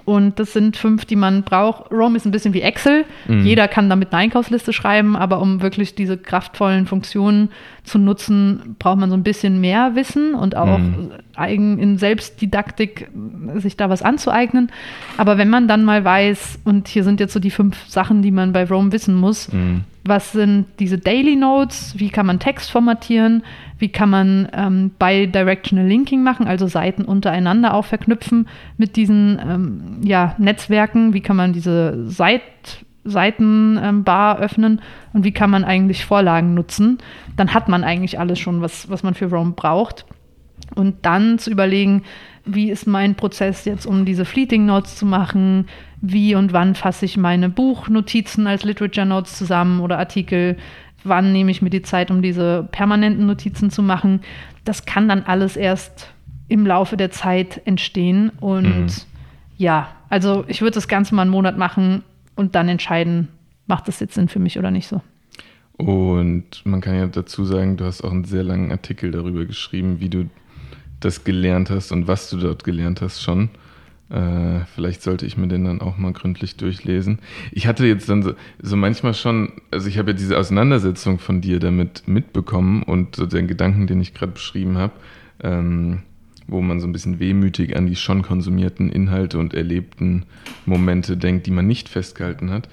und 0.03 0.39
das 0.39 0.51
sind 0.51 0.75
fünf, 0.75 1.05
die 1.05 1.15
man 1.15 1.43
braucht. 1.43 1.91
Roam 1.91 2.15
ist 2.15 2.25
ein 2.25 2.31
bisschen 2.31 2.53
wie 2.53 2.61
Excel. 2.61 3.05
Mhm. 3.27 3.45
Jeder 3.45 3.67
kann 3.67 3.89
damit 3.89 4.11
eine 4.11 4.23
Einkaufsliste 4.23 4.73
schreiben, 4.73 5.15
aber 5.15 5.41
um 5.41 5.61
wirklich 5.61 5.95
diese 5.95 6.17
kraftvollen 6.17 6.85
Funktionen 6.85 7.49
zu 7.85 7.99
nutzen, 7.99 8.75
braucht 8.79 8.99
man 8.99 9.09
so 9.09 9.15
ein 9.15 9.23
bisschen 9.23 9.61
mehr 9.61 9.95
Wissen 9.95 10.33
und 10.33 10.55
auch 10.55 10.77
mhm. 10.77 11.11
eigen 11.35 11.79
in 11.79 11.97
Selbstdidaktik 11.97 13.09
sich 13.55 13.77
da 13.77 13.89
was 13.89 14.01
anzueignen. 14.01 14.71
Aber 15.17 15.37
wenn 15.37 15.49
man 15.49 15.67
dann 15.67 15.83
mal 15.83 16.03
weiß, 16.03 16.59
und 16.65 16.87
hier 16.87 17.03
sind 17.03 17.19
jetzt 17.19 17.33
so 17.33 17.39
die 17.39 17.51
fünf 17.51 17.87
Sachen, 17.87 18.21
die 18.21 18.31
man 18.31 18.53
bei 18.53 18.65
Roam 18.65 18.91
wissen 18.91 19.15
muss, 19.15 19.51
mhm. 19.51 19.81
was 20.03 20.31
sind 20.31 20.65
diese 20.79 20.97
Daily 20.97 21.35
Notes, 21.35 21.95
wie 21.97 22.09
kann 22.09 22.25
man 22.25 22.39
Text 22.39 22.71
formatieren, 22.71 23.43
wie 23.77 23.89
kann 23.89 24.09
man 24.09 24.47
ähm, 24.53 24.91
Bidirectional 24.97 25.85
Linking 25.85 26.23
machen, 26.23 26.47
also 26.47 26.67
Seiten 26.67 27.03
untereinander 27.03 27.73
auch 27.73 27.85
verknüpfen 27.85 28.47
mit 28.77 28.95
diesen 28.95 29.39
ähm, 29.39 29.97
ja, 30.03 30.35
Netzwerken, 30.37 31.13
wie 31.13 31.21
kann 31.21 31.35
man 31.35 31.53
diese 31.53 32.09
Seit 32.09 32.41
Seitenbar 33.05 34.37
ähm, 34.37 34.43
öffnen 34.43 34.81
und 35.13 35.23
wie 35.23 35.31
kann 35.31 35.49
man 35.49 35.63
eigentlich 35.63 36.05
Vorlagen 36.05 36.53
nutzen, 36.53 36.97
dann 37.37 37.53
hat 37.53 37.69
man 37.69 37.83
eigentlich 37.83 38.19
alles 38.19 38.39
schon, 38.39 38.61
was, 38.61 38.89
was 38.89 39.03
man 39.03 39.13
für 39.13 39.29
Roam 39.29 39.53
braucht. 39.53 40.05
Und 40.73 41.05
dann 41.05 41.37
zu 41.37 41.51
überlegen, 41.51 42.03
wie 42.45 42.69
ist 42.69 42.87
mein 42.87 43.15
Prozess 43.15 43.65
jetzt, 43.65 43.85
um 43.85 44.05
diese 44.05 44.25
Fleeting 44.25 44.65
Notes 44.65 44.95
zu 44.95 45.05
machen, 45.05 45.67
wie 46.01 46.35
und 46.35 46.53
wann 46.53 46.75
fasse 46.75 47.05
ich 47.05 47.17
meine 47.17 47.49
Buchnotizen 47.49 48.47
als 48.47 48.63
Literature 48.63 49.05
Notes 49.05 49.37
zusammen 49.37 49.79
oder 49.79 49.97
Artikel, 49.97 50.57
wann 51.03 51.31
nehme 51.31 51.51
ich 51.51 51.61
mir 51.61 51.69
die 51.69 51.81
Zeit, 51.81 52.11
um 52.11 52.21
diese 52.21 52.67
permanenten 52.71 53.25
Notizen 53.25 53.69
zu 53.69 53.83
machen. 53.83 54.21
Das 54.63 54.85
kann 54.85 55.07
dann 55.07 55.23
alles 55.23 55.55
erst 55.55 56.11
im 56.47 56.65
Laufe 56.65 56.97
der 56.97 57.11
Zeit 57.11 57.61
entstehen. 57.65 58.31
Und 58.39 58.85
mhm. 58.85 58.87
ja, 59.57 59.89
also 60.09 60.45
ich 60.47 60.61
würde 60.61 60.75
das 60.75 60.87
Ganze 60.87 61.15
mal 61.15 61.23
einen 61.23 61.31
Monat 61.31 61.57
machen 61.57 62.03
und 62.35 62.55
dann 62.55 62.69
entscheiden, 62.69 63.29
macht 63.67 63.87
das 63.87 63.99
jetzt 63.99 64.15
Sinn 64.15 64.27
für 64.27 64.39
mich 64.39 64.59
oder 64.59 64.71
nicht 64.71 64.87
so. 64.87 65.01
Und 65.77 66.65
man 66.65 66.81
kann 66.81 66.95
ja 66.95 67.07
dazu 67.07 67.43
sagen, 67.43 67.77
du 67.77 67.85
hast 67.85 68.01
auch 68.01 68.11
einen 68.11 68.23
sehr 68.23 68.43
langen 68.43 68.71
Artikel 68.71 69.11
darüber 69.11 69.45
geschrieben, 69.45 69.99
wie 69.99 70.09
du 70.09 70.29
das 70.99 71.23
gelernt 71.23 71.69
hast 71.69 71.91
und 71.91 72.07
was 72.07 72.29
du 72.29 72.37
dort 72.37 72.63
gelernt 72.63 73.01
hast 73.01 73.21
schon. 73.21 73.49
Äh, 74.09 74.59
vielleicht 74.73 75.01
sollte 75.01 75.25
ich 75.25 75.35
mir 75.35 75.47
den 75.47 75.65
dann 75.65 75.81
auch 75.81 75.97
mal 75.97 76.13
gründlich 76.13 76.57
durchlesen. 76.57 77.19
Ich 77.51 77.67
hatte 77.67 77.85
jetzt 77.85 78.07
dann 78.07 78.23
so, 78.23 78.33
so 78.61 78.75
manchmal 78.75 79.13
schon, 79.13 79.53
also 79.71 79.89
ich 79.89 79.97
habe 79.97 80.11
ja 80.11 80.17
diese 80.17 80.37
Auseinandersetzung 80.37 81.19
von 81.19 81.41
dir 81.41 81.59
damit 81.59 82.07
mitbekommen 82.07 82.83
und 82.83 83.15
so 83.15 83.25
den 83.25 83.47
Gedanken, 83.47 83.87
den 83.87 83.99
ich 83.99 84.13
gerade 84.13 84.31
beschrieben 84.31 84.77
habe, 84.77 84.93
ähm, 85.41 86.03
wo 86.47 86.61
man 86.61 86.79
so 86.79 86.87
ein 86.87 86.93
bisschen 86.93 87.19
wehmütig 87.19 87.75
an 87.75 87.87
die 87.87 87.95
schon 87.95 88.21
konsumierten 88.21 88.89
Inhalte 88.89 89.39
und 89.39 89.53
erlebten 89.53 90.23
Momente 90.65 91.17
denkt, 91.17 91.47
die 91.47 91.51
man 91.51 91.67
nicht 91.67 91.89
festgehalten 91.89 92.51
hat. 92.51 92.69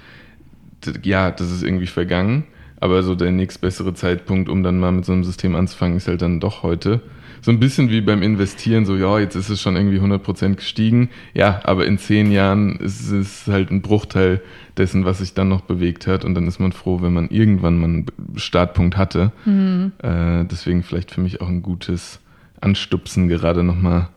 Ja, 1.03 1.31
das 1.31 1.51
ist 1.51 1.63
irgendwie 1.63 1.87
vergangen, 1.87 2.45
aber 2.81 3.03
so 3.03 3.15
der 3.15 3.31
nächstbessere 3.31 3.95
Zeitpunkt, 3.95 4.49
um 4.49 4.63
dann 4.63 4.79
mal 4.79 4.93
mit 4.93 5.05
so 5.05 5.13
einem 5.13 5.25
System 5.25 5.55
anzufangen, 5.55 5.97
ist 5.97 6.09
halt 6.09 6.23
dann 6.23 6.41
doch 6.41 6.63
heute 6.63 7.01
so 7.43 7.51
ein 7.51 7.59
bisschen 7.59 7.91
wie 7.91 8.01
beim 8.01 8.23
Investieren, 8.23 8.87
so 8.87 8.97
ja, 8.97 9.19
jetzt 9.19 9.35
ist 9.35 9.49
es 9.49 9.61
schon 9.61 9.75
irgendwie 9.75 9.99
100% 9.99 10.55
gestiegen. 10.55 11.11
Ja, 11.35 11.61
aber 11.65 11.87
in 11.87 11.99
zehn 11.99 12.31
Jahren 12.31 12.77
ist 12.77 13.11
es 13.11 13.49
halt 13.49 13.73
ein 13.73 13.83
Bruchteil 13.83 14.41
dessen, 14.77 15.05
was 15.05 15.19
sich 15.19 15.35
dann 15.35 15.49
noch 15.49 15.63
bewegt 15.63 16.07
hat. 16.07 16.25
Und 16.25 16.35
dann 16.35 16.47
ist 16.47 16.61
man 16.61 16.71
froh, 16.71 17.03
wenn 17.03 17.13
man 17.13 17.29
irgendwann 17.31 17.79
mal 17.79 17.87
einen 17.87 18.07
Startpunkt 18.37 18.97
hatte. 18.97 19.33
Mhm. 19.45 19.91
Äh, 19.99 20.45
deswegen 20.45 20.85
vielleicht 20.85 21.11
für 21.11 21.21
mich 21.21 21.41
auch 21.41 21.49
ein 21.49 21.63
gutes 21.63 22.21
Anstupsen 22.63 23.29
gerade 23.29 23.63
nochmal, 23.63 24.09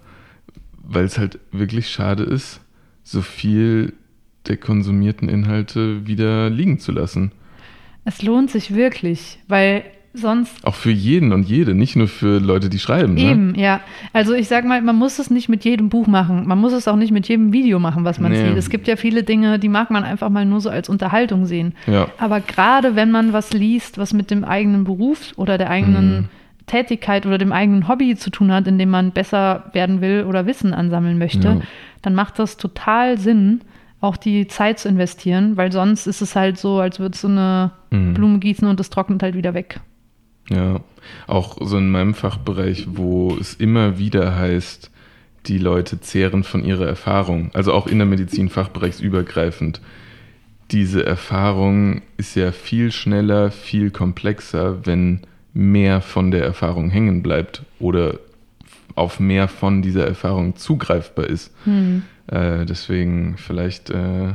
weil 0.84 1.06
es 1.06 1.18
halt 1.18 1.40
wirklich 1.52 1.90
schade 1.90 2.24
ist, 2.24 2.62
so 3.04 3.22
viel 3.22 3.94
der 4.48 4.58
konsumierten 4.58 5.28
Inhalte 5.28 6.08
wieder 6.08 6.50
liegen 6.50 6.80
zu 6.80 6.92
lassen. 6.92 7.32
Es 8.04 8.22
lohnt 8.22 8.52
sich 8.52 8.76
wirklich, 8.76 9.40
weil 9.48 9.84
sonst. 10.14 10.66
Auch 10.66 10.76
für 10.76 10.92
jeden 10.92 11.32
und 11.34 11.48
jede, 11.48 11.74
nicht 11.74 11.96
nur 11.96 12.08
für 12.08 12.40
Leute, 12.40 12.70
die 12.70 12.80
schreiben. 12.80 13.16
Ne? 13.16 13.22
Eben, 13.22 13.52
ne? 13.52 13.62
ja. 13.62 13.82
Also 14.14 14.34
ich 14.34 14.48
sag 14.48 14.66
mal, 14.66 14.82
man 14.82 14.96
muss 14.96 15.20
es 15.20 15.30
nicht 15.30 15.50
mit 15.50 15.66
jedem 15.66 15.90
Buch 15.90 16.08
machen. 16.08 16.48
Man 16.48 16.60
muss 16.60 16.74
es 16.74 16.88
auch 16.88 16.96
nicht 16.96 17.12
mit 17.12 17.28
jedem 17.28 17.54
Video 17.54 17.80
machen, 17.80 18.06
was 18.06 18.20
man 18.20 18.32
nee. 18.32 18.48
sieht. 18.48 18.58
Es 18.58 18.70
gibt 18.70 18.88
ja 18.88 18.96
viele 18.96 19.24
Dinge, 19.24 19.60
die 19.60 19.70
mag 19.70 19.92
man 19.92 20.04
einfach 20.04 20.30
mal 20.30 20.46
nur 20.46 20.62
so 20.62 20.70
als 20.70 20.90
Unterhaltung 20.90 21.46
sehen. 21.46 21.74
Ja. 21.88 22.08
Aber 22.18 22.40
gerade 22.40 22.96
wenn 22.96 23.12
man 23.12 23.34
was 23.34 23.54
liest, 23.54 23.98
was 23.98 24.14
mit 24.14 24.32
dem 24.32 24.44
eigenen 24.44 24.84
Beruf 24.84 25.34
oder 25.36 25.58
der 25.58 25.70
eigenen 25.70 26.10
mhm. 26.10 26.26
Tätigkeit 26.68 27.26
oder 27.26 27.38
dem 27.38 27.52
eigenen 27.52 27.88
Hobby 27.88 28.16
zu 28.16 28.30
tun 28.30 28.52
hat, 28.52 28.68
in 28.68 28.78
dem 28.78 28.90
man 28.90 29.12
besser 29.12 29.66
werden 29.74 30.02
will 30.02 30.26
oder 30.28 30.46
Wissen 30.46 30.74
ansammeln 30.74 31.18
möchte, 31.18 31.48
ja. 31.48 31.62
dann 32.02 32.16
macht 32.16 32.40
das 32.40 32.58
total 32.58 33.18
Sinn, 33.18 33.62
auch 34.02 34.18
die 34.18 34.48
Zeit 34.48 34.80
zu 34.80 34.90
investieren, 34.90 35.58
weil 35.58 35.72
sonst 35.72 36.08
ist 36.08 36.22
es 36.22 36.36
halt 36.36 36.58
so, 36.58 36.80
als 36.80 37.00
würde 37.00 37.18
so 37.18 37.28
eine 37.28 37.72
mhm. 37.92 38.14
Blume 38.14 38.40
gießen 38.40 38.68
und 38.68 38.80
es 38.80 38.90
trocknet 38.90 39.24
halt 39.24 39.36
wieder 39.36 39.54
weg. 39.54 39.80
Ja, 40.50 40.80
auch 41.28 41.58
so 41.60 41.78
in 41.78 41.90
meinem 41.90 42.14
Fachbereich, 42.14 42.88
wo 42.90 43.36
es 43.40 43.56
immer 43.56 43.98
wieder 43.98 44.36
heißt, 44.36 44.92
die 45.48 45.58
Leute 45.58 46.00
zehren 46.02 46.44
von 46.44 46.64
ihrer 46.64 46.88
Erfahrung, 46.88 47.52
also 47.54 47.74
auch 47.74 47.88
in 47.88 47.98
der 47.98 48.08
Medizin 48.08 48.50
fachbereichsübergreifend. 48.50 49.82
Diese 50.72 51.06
Erfahrung 51.06 52.02
ist 52.18 52.36
ja 52.36 52.52
viel 52.52 52.92
schneller, 52.92 53.52
viel 53.52 53.92
komplexer, 53.92 54.86
wenn 54.86 55.22
mehr 55.56 56.02
von 56.02 56.32
der 56.32 56.44
Erfahrung 56.44 56.90
hängen 56.90 57.24
bleibt 57.24 57.64
oder 57.80 58.20
auf 58.94 59.20
mehr 59.20 59.48
von 59.48 59.82
dieser 59.82 60.06
Erfahrung 60.06 60.58
zugreifbar 60.58 61.26
ist. 61.28 61.52
Hm. 61.64 62.04
Äh, 62.28 62.66
deswegen 62.66 63.38
vielleicht 63.38 63.90
äh, 63.90 64.34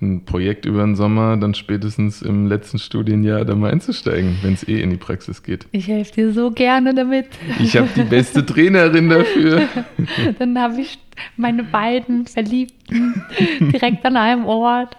ein 0.00 0.24
Projekt 0.24 0.64
über 0.64 0.82
den 0.82 0.94
Sommer, 0.94 1.36
dann 1.36 1.54
spätestens 1.54 2.22
im 2.22 2.46
letzten 2.46 2.78
Studienjahr 2.78 3.44
da 3.44 3.54
mal 3.54 3.72
einzusteigen, 3.72 4.38
wenn 4.42 4.54
es 4.54 4.66
eh 4.66 4.80
in 4.80 4.90
die 4.90 4.96
Praxis 4.96 5.42
geht. 5.42 5.66
Ich 5.72 5.88
helfe 5.88 6.12
dir 6.12 6.32
so 6.32 6.50
gerne 6.50 6.94
damit. 6.94 7.26
Ich 7.58 7.76
habe 7.76 7.88
die 7.96 8.04
beste 8.04 8.46
Trainerin 8.46 9.08
dafür. 9.08 9.62
dann 10.38 10.58
habe 10.58 10.80
ich 10.80 10.98
meine 11.36 11.64
beiden 11.64 12.26
Verliebten 12.26 13.24
direkt 13.72 14.04
an 14.04 14.16
einem 14.16 14.46
Ort. 14.46 14.96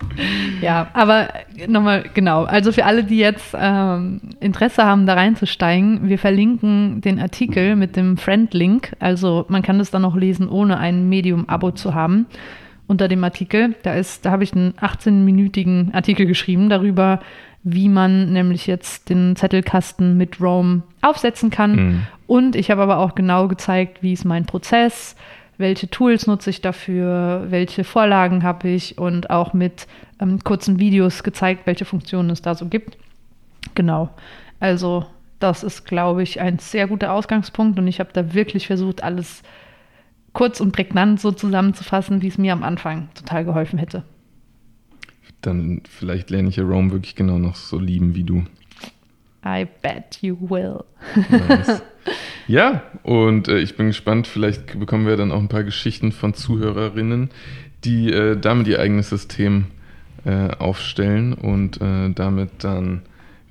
Ja, 0.61 0.87
aber 0.93 1.29
nochmal 1.67 2.03
genau. 2.13 2.43
Also 2.43 2.73
für 2.73 2.83
alle, 2.83 3.05
die 3.05 3.17
jetzt 3.17 3.55
ähm, 3.57 4.19
Interesse 4.41 4.83
haben, 4.83 5.05
da 5.05 5.13
reinzusteigen, 5.13 6.09
wir 6.09 6.19
verlinken 6.19 6.99
den 6.99 7.19
Artikel 7.19 7.77
mit 7.77 7.95
dem 7.95 8.17
Friend-Link. 8.17 8.93
Also 8.99 9.45
man 9.47 9.61
kann 9.61 9.79
das 9.79 9.91
dann 9.91 10.01
noch 10.01 10.17
lesen, 10.17 10.49
ohne 10.49 10.77
ein 10.77 11.07
Medium-Abo 11.07 11.71
zu 11.71 11.93
haben. 11.93 12.25
Unter 12.89 13.07
dem 13.07 13.23
Artikel. 13.23 13.75
Da 13.83 13.93
ist, 13.93 14.25
da 14.25 14.31
habe 14.31 14.43
ich 14.43 14.53
einen 14.53 14.73
18-minütigen 14.73 15.93
Artikel 15.93 16.25
geschrieben 16.25 16.69
darüber, 16.69 17.21
wie 17.63 17.87
man 17.87 18.33
nämlich 18.33 18.67
jetzt 18.67 19.09
den 19.09 19.35
Zettelkasten 19.35 20.17
mit 20.17 20.41
Roam 20.41 20.83
aufsetzen 21.01 21.51
kann. 21.51 21.75
Mhm. 21.75 22.01
Und 22.25 22.55
ich 22.55 22.71
habe 22.71 22.81
aber 22.81 22.97
auch 22.97 23.15
genau 23.15 23.47
gezeigt, 23.47 24.01
wie 24.01 24.13
ist 24.13 24.25
mein 24.25 24.45
Prozess, 24.45 25.15
welche 25.57 25.89
Tools 25.89 26.25
nutze 26.25 26.49
ich 26.49 26.61
dafür, 26.61 27.45
welche 27.49 27.83
Vorlagen 27.83 28.43
habe 28.43 28.69
ich 28.69 28.97
und 28.97 29.29
auch 29.29 29.53
mit 29.53 29.87
ähm, 30.19 30.43
kurzen 30.43 30.79
Videos 30.79 31.21
gezeigt, 31.21 31.67
welche 31.67 31.85
Funktionen 31.85 32.31
es 32.31 32.41
da 32.41 32.55
so 32.55 32.65
gibt. 32.65 32.97
Genau. 33.75 34.09
Also 34.59 35.05
das 35.39 35.63
ist, 35.63 35.85
glaube 35.85 36.23
ich, 36.23 36.41
ein 36.41 36.57
sehr 36.59 36.87
guter 36.87 37.13
Ausgangspunkt 37.13 37.77
und 37.77 37.87
ich 37.87 37.99
habe 37.99 38.09
da 38.13 38.33
wirklich 38.33 38.67
versucht, 38.67 39.03
alles 39.03 39.43
kurz 40.33 40.59
und 40.59 40.71
prägnant 40.71 41.19
so 41.19 41.31
zusammenzufassen, 41.31 42.21
wie 42.21 42.27
es 42.27 42.37
mir 42.37 42.53
am 42.53 42.63
Anfang 42.63 43.09
total 43.15 43.45
geholfen 43.45 43.79
hätte. 43.79 44.03
Dann 45.41 45.81
vielleicht 45.89 46.29
lerne 46.29 46.49
ich 46.49 46.57
ja 46.57 46.63
Rome 46.63 46.91
wirklich 46.91 47.15
genau 47.15 47.37
noch 47.37 47.55
so 47.55 47.79
lieben 47.79 48.15
wie 48.15 48.23
du. 48.23 48.43
I 49.45 49.65
bet 49.81 50.21
you 50.21 50.37
will. 50.49 50.83
Nice. 51.29 51.81
ja, 52.47 52.83
und 53.03 53.47
äh, 53.47 53.59
ich 53.59 53.77
bin 53.77 53.87
gespannt, 53.87 54.27
vielleicht 54.27 54.77
bekommen 54.77 55.07
wir 55.07 55.15
dann 55.15 55.31
auch 55.31 55.39
ein 55.39 55.47
paar 55.47 55.63
Geschichten 55.63 56.11
von 56.11 56.33
Zuhörerinnen, 56.33 57.29
die 57.85 58.11
äh, 58.11 58.37
damit 58.37 58.67
ihr 58.67 58.79
eigenes 58.79 59.09
System 59.09 59.67
äh, 60.25 60.49
aufstellen 60.57 61.33
und 61.33 61.79
äh, 61.81 62.09
damit 62.09 62.51
dann 62.59 63.03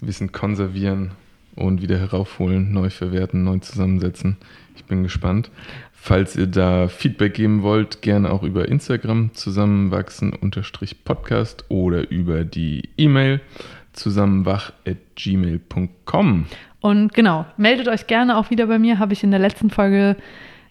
Wissen 0.02 0.30
konservieren 0.30 1.12
und 1.58 1.82
wieder 1.82 1.98
heraufholen, 1.98 2.72
neu 2.72 2.88
verwerten, 2.90 3.42
neu 3.44 3.58
zusammensetzen. 3.58 4.36
Ich 4.76 4.84
bin 4.84 5.02
gespannt. 5.02 5.50
Falls 5.92 6.36
ihr 6.36 6.46
da 6.46 6.88
Feedback 6.88 7.34
geben 7.34 7.62
wollt, 7.62 8.00
gerne 8.02 8.30
auch 8.30 8.44
über 8.44 8.68
Instagram 8.68 9.34
zusammenwachsen-podcast 9.34 11.64
oder 11.68 12.08
über 12.10 12.44
die 12.44 12.88
E-Mail 12.96 13.40
zusammenwach.gmail.com. 13.92 16.46
Und 16.80 17.12
genau, 17.12 17.44
meldet 17.56 17.88
euch 17.88 18.06
gerne 18.06 18.36
auch 18.36 18.50
wieder 18.50 18.68
bei 18.68 18.78
mir, 18.78 19.00
habe 19.00 19.12
ich 19.12 19.24
in 19.24 19.32
der 19.32 19.40
letzten 19.40 19.70
Folge 19.70 20.14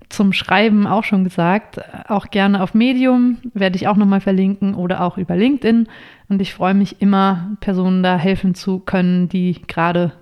zum 0.10 0.32
Schreiben 0.32 0.88
auch 0.88 1.04
schon 1.04 1.26
gesagt. 1.26 1.82
Auch 2.08 2.32
gerne 2.32 2.64
auf 2.64 2.74
Medium 2.74 3.40
werde 3.54 3.76
ich 3.76 3.88
auch 3.88 3.98
nochmal 3.98 4.22
verlinken 4.22 4.74
oder 4.74 5.02
auch 5.02 5.18
über 5.18 5.36
LinkedIn. 5.36 5.90
Und 6.30 6.42
ich 6.42 6.54
freue 6.54 6.74
mich 6.74 7.02
immer, 7.02 7.58
Personen 7.60 8.04
da 8.04 8.18
helfen 8.18 8.56
zu 8.56 8.80
können, 8.80 9.28
die 9.28 9.62
gerade 9.68 10.14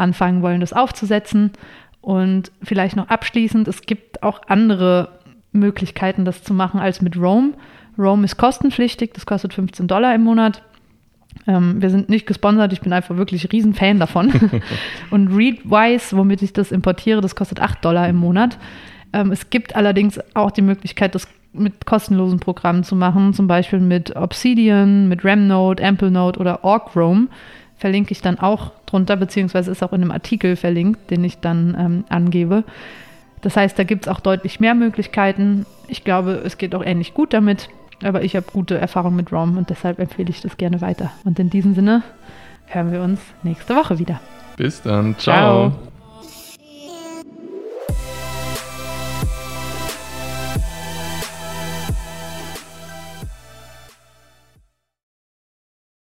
anfangen 0.00 0.42
wollen, 0.42 0.60
das 0.60 0.72
aufzusetzen. 0.72 1.52
Und 2.00 2.50
vielleicht 2.62 2.96
noch 2.96 3.08
abschließend, 3.08 3.68
es 3.68 3.82
gibt 3.82 4.22
auch 4.22 4.40
andere 4.48 5.20
Möglichkeiten, 5.52 6.24
das 6.24 6.42
zu 6.42 6.54
machen 6.54 6.80
als 6.80 7.02
mit 7.02 7.16
Roam. 7.16 7.54
Roam 7.98 8.24
ist 8.24 8.36
kostenpflichtig, 8.36 9.12
das 9.12 9.26
kostet 9.26 9.52
15 9.52 9.86
Dollar 9.86 10.14
im 10.14 10.22
Monat. 10.22 10.62
Ähm, 11.46 11.80
wir 11.80 11.90
sind 11.90 12.08
nicht 12.08 12.26
gesponsert, 12.26 12.72
ich 12.72 12.80
bin 12.80 12.92
einfach 12.92 13.16
wirklich 13.16 13.52
riesen 13.52 13.74
Fan 13.74 13.98
davon. 13.98 14.32
und 15.10 15.28
Readwise, 15.28 16.16
womit 16.16 16.42
ich 16.42 16.52
das 16.52 16.72
importiere, 16.72 17.20
das 17.20 17.36
kostet 17.36 17.60
8 17.60 17.84
Dollar 17.84 18.08
im 18.08 18.16
Monat. 18.16 18.58
Ähm, 19.12 19.32
es 19.32 19.50
gibt 19.50 19.76
allerdings 19.76 20.18
auch 20.34 20.50
die 20.50 20.62
Möglichkeit, 20.62 21.14
das 21.14 21.28
mit 21.52 21.84
kostenlosen 21.84 22.38
Programmen 22.38 22.84
zu 22.84 22.94
machen, 22.94 23.34
zum 23.34 23.48
Beispiel 23.48 23.80
mit 23.80 24.14
Obsidian, 24.14 25.08
mit 25.08 25.24
RamNode, 25.24 25.82
AmpleNode 25.82 26.38
oder 26.38 26.64
OrgRoam. 26.64 27.28
Verlinke 27.80 28.12
ich 28.12 28.20
dann 28.20 28.38
auch 28.38 28.72
drunter, 28.84 29.16
beziehungsweise 29.16 29.70
ist 29.70 29.82
auch 29.82 29.94
in 29.94 30.02
einem 30.02 30.10
Artikel 30.10 30.54
verlinkt, 30.54 31.10
den 31.10 31.24
ich 31.24 31.38
dann 31.38 31.74
ähm, 31.78 32.04
angebe. 32.10 32.62
Das 33.40 33.56
heißt, 33.56 33.78
da 33.78 33.84
gibt 33.84 34.06
es 34.06 34.08
auch 34.12 34.20
deutlich 34.20 34.60
mehr 34.60 34.74
Möglichkeiten. 34.74 35.64
Ich 35.88 36.04
glaube, 36.04 36.42
es 36.44 36.58
geht 36.58 36.74
auch 36.74 36.84
ähnlich 36.84 37.14
gut 37.14 37.32
damit. 37.32 37.70
Aber 38.02 38.22
ich 38.22 38.36
habe 38.36 38.46
gute 38.52 38.78
Erfahrungen 38.78 39.16
mit 39.16 39.32
ROM 39.32 39.56
und 39.56 39.70
deshalb 39.70 39.98
empfehle 39.98 40.30
ich 40.30 40.42
das 40.42 40.56
gerne 40.56 40.80
weiter. 40.82 41.10
Und 41.24 41.38
in 41.38 41.50
diesem 41.50 41.74
Sinne 41.74 42.02
hören 42.66 42.92
wir 42.92 43.02
uns 43.02 43.20
nächste 43.42 43.74
Woche 43.74 43.98
wieder. 43.98 44.20
Bis 44.56 44.82
dann. 44.82 45.16
Ciao. 45.18 45.70
Ciao. 45.70 45.89